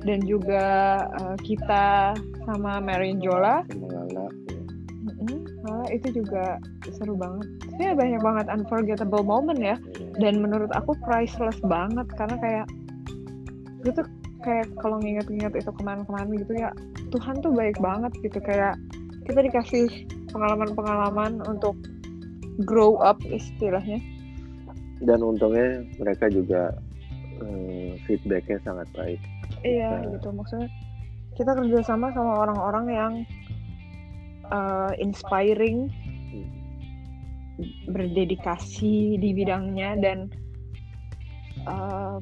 Dan 0.06 0.22
juga 0.22 0.66
eh, 1.10 1.36
kita 1.42 2.14
sama 2.46 2.78
Marion 2.78 3.18
Jola. 3.18 3.66
Sama 3.66 3.86
Lala. 3.90 4.26
ya. 4.30 4.30
Mm-mm, 4.30 4.45
malah 5.66 5.88
itu 5.90 6.08
juga 6.14 6.56
seru 6.94 7.18
banget. 7.18 7.46
Ya 7.76 7.92
banyak 7.92 8.22
banget 8.22 8.46
unforgettable 8.48 9.26
moment 9.26 9.58
ya. 9.58 9.76
Iya. 9.98 10.08
dan 10.16 10.40
menurut 10.40 10.70
aku 10.72 10.96
priceless 11.04 11.58
banget. 11.60 12.06
Karena 12.14 12.36
kayak 12.38 12.66
gue 13.84 13.92
tuh 13.92 14.06
kayak 14.40 14.70
kalau 14.80 14.96
nginget-nginget 15.02 15.58
itu 15.58 15.70
kemarin-kemarin 15.74 16.30
gitu 16.38 16.52
ya 16.54 16.70
Tuhan 17.10 17.42
tuh 17.42 17.52
baik 17.52 17.76
banget 17.78 18.12
gitu. 18.22 18.38
Kayak 18.40 18.78
kita 19.26 19.40
dikasih 19.42 19.86
pengalaman-pengalaman 20.30 21.42
untuk 21.44 21.74
grow 22.64 22.96
up 23.02 23.18
istilahnya. 23.26 23.98
Dan 25.02 25.20
untungnya 25.20 25.84
mereka 26.00 26.30
juga 26.30 26.72
eh, 27.36 28.00
feedbacknya 28.08 28.56
sangat 28.64 28.88
baik. 28.96 29.20
Iya 29.60 30.00
Nah. 30.00 30.16
gitu. 30.16 30.32
Maksudnya 30.32 30.68
kita 31.36 31.52
kerjasama 31.52 32.08
sama 32.16 32.48
orang-orang 32.48 32.86
yang 32.88 33.12
uh, 34.52 34.92
inspiring 34.98 35.90
berdedikasi 37.88 39.16
di 39.16 39.30
bidangnya 39.32 39.96
dan 39.96 40.28
uh, 41.64 42.20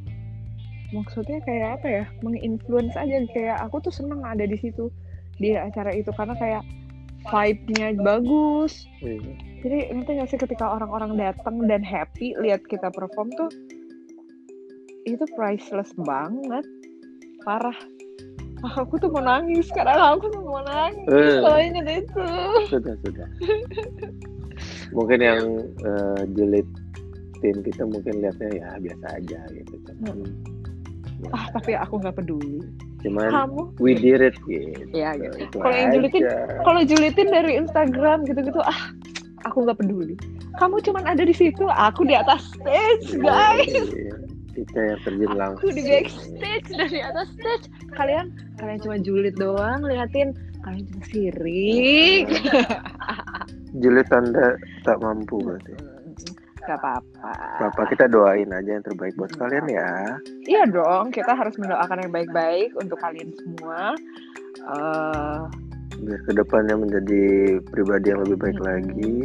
maksudnya 0.94 1.42
kayak 1.42 1.82
apa 1.82 1.86
ya 1.90 2.04
menginfluence 2.22 2.94
aja. 2.94 3.18
Kayak 3.34 3.58
aku 3.66 3.82
tuh 3.82 3.94
seneng 3.94 4.22
ada 4.22 4.46
di 4.46 4.54
situ 4.54 4.88
di 5.42 5.58
acara 5.58 5.90
itu. 5.90 6.10
Karena 6.14 6.38
kayak 6.38 6.62
vibe-nya 7.24 7.96
bagus. 7.98 8.86
Jadi 9.64 9.90
nanti 9.96 10.10
nggak 10.20 10.28
sih 10.28 10.40
ketika 10.40 10.76
orang-orang 10.76 11.16
datang 11.16 11.64
dan 11.64 11.80
happy 11.80 12.36
lihat 12.36 12.60
kita 12.68 12.92
perform 12.92 13.32
tuh 13.34 13.50
itu 15.08 15.24
priceless 15.36 15.92
banget. 16.00 16.64
Parah. 17.44 17.76
Ah, 17.76 17.93
aku 18.64 18.96
tuh 18.96 19.12
mau 19.12 19.20
nangis 19.20 19.68
sekarang 19.68 20.16
aku 20.16 20.32
tuh 20.32 20.40
mau 20.40 20.64
nangis 20.64 21.04
Eh. 21.12 21.38
kalau 21.44 21.58
inget 21.60 21.86
itu 22.04 22.22
sudah 22.72 22.94
sudah. 23.04 23.28
Mungkin 24.94 25.18
yang 25.20 25.42
eh, 25.84 26.20
jilid 26.32 26.68
tim 27.44 27.60
kita 27.60 27.84
mungkin 27.84 28.24
lihatnya 28.24 28.48
ya 28.56 28.68
biasa 28.80 29.06
aja 29.20 29.40
gitu 29.52 29.74
cuman 29.84 30.32
ya, 31.20 31.28
ah 31.36 31.44
tapi 31.52 31.76
aku 31.76 32.00
nggak 32.00 32.16
peduli. 32.16 32.64
Cuman 33.04 33.28
kamu? 33.28 33.60
we 33.76 33.92
did 33.92 34.24
it 34.24 34.32
gitu. 34.48 34.80
Iya, 34.96 35.12
gitu. 35.20 35.36
Itu 35.44 35.56
Kalau 35.60 35.76
yang 35.76 35.92
julitin, 35.92 36.22
kalau 36.64 36.80
julitin 36.88 37.28
dari 37.28 37.52
Instagram 37.60 38.24
gitu-gitu 38.24 38.60
ah 38.64 38.80
aku 39.44 39.68
nggak 39.68 39.76
peduli. 39.76 40.16
Kamu 40.56 40.80
cuman 40.80 41.04
ada 41.04 41.20
di 41.26 41.34
situ 41.36 41.68
aku 41.68 42.08
di 42.08 42.16
atas. 42.16 42.48
Stage 42.56 43.20
guys 43.20 44.23
kita 44.54 44.78
yang 44.78 44.98
terjun 45.02 45.32
langsung. 45.34 45.66
aku 45.66 45.74
di 45.74 45.82
backstage 45.82 46.68
dari 46.70 46.98
atas 47.02 47.28
stage. 47.34 47.66
Kalian 47.92 48.26
kalian 48.56 48.78
cuma 48.80 48.96
julid 48.98 49.34
doang 49.34 49.82
liatin. 49.82 50.32
Kalian 50.62 50.84
cuma 50.88 51.02
sirik. 51.06 52.26
Julid 53.74 54.06
anda 54.14 54.54
tak 54.86 55.02
mampu 55.02 55.42
berarti. 55.42 55.74
Gak 56.64 56.78
apa-apa. 56.80 57.34
apa 57.60 57.82
kita 57.92 58.08
doain 58.08 58.48
aja 58.48 58.80
yang 58.80 58.84
terbaik 58.86 59.12
buat 59.18 59.34
kalian 59.36 59.66
ya. 59.68 60.16
Iya 60.48 60.64
dong, 60.70 61.12
kita 61.12 61.36
harus 61.36 61.52
mendoakan 61.60 62.06
yang 62.06 62.12
baik-baik 62.14 62.70
untuk 62.80 62.96
kalian 63.02 63.34
semua. 63.36 63.92
Eh, 64.64 65.38
biar 66.00 66.20
ke 66.24 66.32
depannya 66.32 66.78
menjadi 66.78 67.24
pribadi 67.68 68.14
yang 68.14 68.22
lebih 68.24 68.38
baik 68.40 68.58
Hmm. 68.58 68.66
lagi 68.70 69.20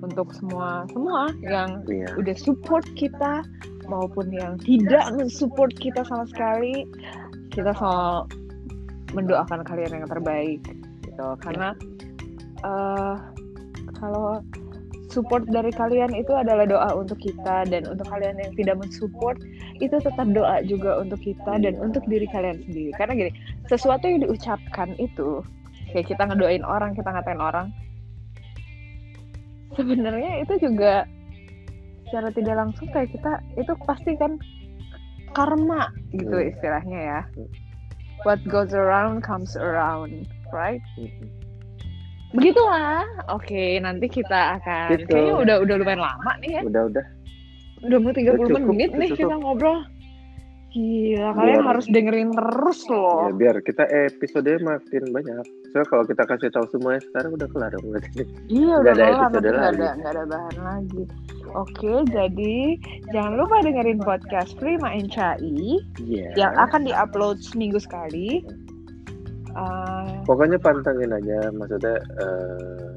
untuk 0.00 0.28
semua 0.32 0.84
semua 0.92 1.32
yang 1.40 1.82
iya. 1.88 2.08
udah 2.14 2.36
support 2.36 2.84
kita 2.94 3.40
maupun 3.86 4.30
yang 4.34 4.58
tidak 4.62 5.10
mensupport 5.14 5.72
kita 5.78 6.02
sama 6.06 6.26
sekali, 6.30 6.86
kita 7.54 7.72
selalu 7.74 8.28
mendoakan 9.14 9.64
kalian 9.64 10.02
yang 10.02 10.06
terbaik 10.06 10.60
gitu. 11.06 11.28
Karena 11.40 11.72
eh 12.64 13.14
kalau 13.96 14.44
support 15.08 15.48
dari 15.48 15.72
kalian 15.72 16.12
itu 16.12 16.34
adalah 16.36 16.68
doa 16.68 16.90
untuk 16.92 17.16
kita 17.22 17.64
dan 17.72 17.88
untuk 17.88 18.04
kalian 18.10 18.36
yang 18.36 18.52
tidak 18.52 18.76
mensupport 18.76 19.38
itu 19.80 19.96
tetap 19.96 20.28
doa 20.36 20.60
juga 20.66 21.00
untuk 21.00 21.16
kita 21.24 21.56
dan 21.62 21.74
untuk 21.80 22.04
diri 22.04 22.28
kalian 22.28 22.60
sendiri. 22.68 22.92
Karena 23.00 23.12
gini, 23.16 23.32
sesuatu 23.70 24.04
yang 24.04 24.28
diucapkan 24.28 24.92
itu 25.00 25.40
kayak 25.94 26.12
kita 26.12 26.28
ngedoain 26.28 26.64
orang, 26.66 26.92
kita 26.92 27.08
ngatain 27.08 27.40
orang, 27.40 27.72
sebenarnya 29.78 30.44
itu 30.44 30.54
juga 30.60 31.08
secara 32.06 32.28
tidak 32.30 32.54
langsung 32.56 32.86
kayak 32.88 33.10
kita 33.10 33.32
itu 33.54 33.72
pasti 33.82 34.14
kan 34.14 34.38
karma 35.32 35.90
gitu 36.10 36.32
Hmm. 36.34 36.48
istilahnya 36.48 36.98
ya. 36.98 37.20
What 38.22 38.40
goes 38.44 38.72
around 38.72 39.20
comes 39.20 39.52
around, 39.54 40.24
right? 40.50 40.80
Begitulah. 42.32 43.04
Oke, 43.28 43.78
nanti 43.78 44.06
kita 44.08 44.58
akan 44.58 44.88
Gitu. 44.94 45.08
kayaknya 45.08 45.34
udah 45.36 45.56
udah 45.62 45.74
lumayan 45.76 46.02
lama 46.02 46.32
nih 46.38 46.50
ya. 46.52 46.62
udah 46.62 46.82
udah 46.90 47.06
Udah 47.78 47.98
mau 48.00 48.08
30 48.08 48.40
Udah 48.40 48.56
cukup, 48.56 48.66
menit 48.66 48.90
nih 48.90 49.08
cukup. 49.12 49.20
kita 49.20 49.34
ngobrol. 49.36 49.78
Gila, 50.72 51.28
kalian 51.32 51.62
harus 51.62 51.86
dengerin 51.86 52.30
terus 52.32 52.80
loh. 52.86 53.28
ya 53.28 53.32
biar 53.32 53.56
kita 53.60 53.84
episode 53.86 54.48
makin 54.60 55.02
banyak 55.08 55.44
soalnya 55.68 55.88
kalau 55.88 56.04
kita 56.04 56.22
kasih 56.24 56.48
tahu 56.50 56.66
semuanya 56.70 57.00
sekarang 57.04 57.30
udah 57.34 57.48
kelar 57.50 57.70
dong 57.72 57.86
berarti 57.90 58.22
Iya, 58.46 58.74
udah 58.80 58.92
ada 58.92 59.04
kelar, 59.04 59.20
episode 59.26 59.46
lagi. 59.46 59.76
ada, 59.76 59.88
ada 60.04 60.22
bahan 60.24 60.56
lagi. 60.60 61.02
Oke, 61.54 61.92
jadi 62.10 62.54
jangan 63.10 63.32
lupa 63.38 63.56
dengerin 63.62 64.00
podcast 64.00 64.50
Prima 64.56 64.88
NCI 64.90 65.60
Iya. 66.02 66.28
yang 66.34 66.52
akan 66.54 66.84
diupload 66.84 67.38
seminggu 67.40 67.78
sekali. 67.78 68.42
Eh, 69.56 70.08
pokoknya 70.28 70.60
pantengin 70.60 71.16
aja 71.16 71.48
maksudnya 71.50 71.96
eh, 72.20 72.88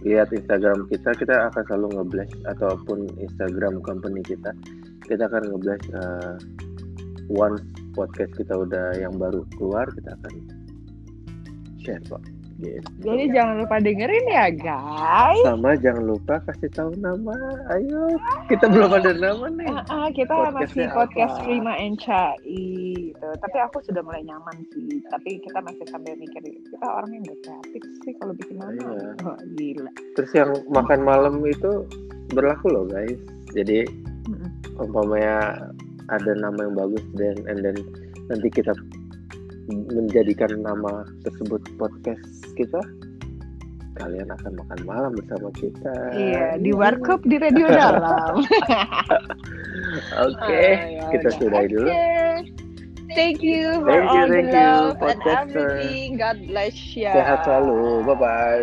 lihat 0.00 0.32
Instagram 0.32 0.88
kita 0.88 1.12
kita 1.12 1.52
akan 1.52 1.62
selalu 1.68 1.86
nge-blast 1.92 2.36
ataupun 2.48 3.04
Instagram 3.20 3.84
company 3.84 4.24
kita 4.24 4.54
kita 5.04 5.28
akan 5.28 5.44
nge-blast 5.52 5.84
eh, 5.92 6.34
once 7.28 7.60
podcast 7.92 8.32
kita 8.32 8.54
udah 8.54 8.96
yang 8.96 9.12
baru 9.20 9.44
keluar 9.58 9.84
kita 9.92 10.16
akan 10.16 10.32
share 11.86 12.02
kok 12.10 12.18
gitu. 12.56 12.88
jadi 13.04 13.24
jangan 13.36 13.54
lupa 13.62 13.76
dengerin 13.78 14.26
ya 14.32 14.46
guys. 14.50 15.44
sama 15.44 15.76
jangan 15.78 16.04
lupa 16.08 16.40
kasih 16.48 16.72
tahu 16.72 16.90
nama 16.98 17.36
ayo 17.76 18.16
kita 18.50 18.66
belum 18.66 18.90
ada 18.96 19.12
nama 19.14 19.46
nih 19.52 19.68
Ah, 19.70 19.84
ah, 19.92 20.08
kita 20.10 20.34
masih 20.56 20.88
podcast 20.90 21.36
apa? 21.36 21.44
Prima 21.44 21.76
NCI 21.76 22.64
gitu. 23.12 23.28
Tapi 23.44 23.56
aku 23.60 23.78
sudah 23.84 24.00
mulai 24.00 24.22
nyaman 24.24 24.56
sih. 24.72 24.98
Tapi 25.12 25.40
kita 25.44 25.58
masih 25.60 25.84
sambil 25.92 26.16
mikir 26.16 26.42
kita 26.42 26.86
orang 26.86 27.12
yang 27.12 27.22
gak 27.28 27.38
kreatif 27.44 27.82
sih 28.04 28.14
kalau 28.18 28.32
bikin 28.32 28.56
nama. 28.56 28.72
Iya. 28.72 29.10
Wah, 29.24 29.38
gila. 29.56 29.92
terus 30.16 30.30
yang 30.32 30.50
makan 30.72 31.00
malam 31.04 31.34
itu 31.44 31.84
berlaku 32.32 32.66
loh 32.72 32.84
guys 32.88 33.20
jadi 33.54 33.86
umpamanya 34.80 35.70
ada 36.10 36.32
nama 36.34 36.58
yang 36.66 36.74
bagus 36.74 37.04
dan 37.14 37.36
and 37.46 37.60
then 37.62 37.78
nanti 38.30 38.48
kita 38.50 38.74
menjadikan 39.68 40.62
nama 40.62 41.02
tersebut 41.22 41.58
podcast 41.76 42.22
kita 42.54 42.78
kalian 43.96 44.28
akan 44.28 44.52
makan 44.60 44.80
malam 44.84 45.12
bersama 45.16 45.48
kita 45.56 45.94
Iya, 46.12 46.60
di 46.60 46.68
warkop 46.70 47.24
di 47.24 47.40
radio 47.40 47.64
dalam. 47.66 48.44
oke 50.26 50.60
Ah, 51.00 51.08
kita 51.08 51.28
yaudah. 51.28 51.32
sudahi 51.32 51.66
dulu. 51.68 51.88
Thank 53.08 53.40
you 53.40 53.80
for 53.80 53.88
Thank 53.88 54.12
you, 54.12 54.20
all 54.20 54.28
thank 54.28 54.50
the 54.52 54.52
you, 54.52 54.52
love 54.52 54.96
and 55.00 55.18
podcaster. 55.24 55.64
everything. 55.80 56.08
God 56.20 56.38
bless 56.44 56.76
you. 56.92 57.08
sehat 57.08 57.38
selalu 57.42 58.04
bye 58.04 58.18
bye 58.18 58.62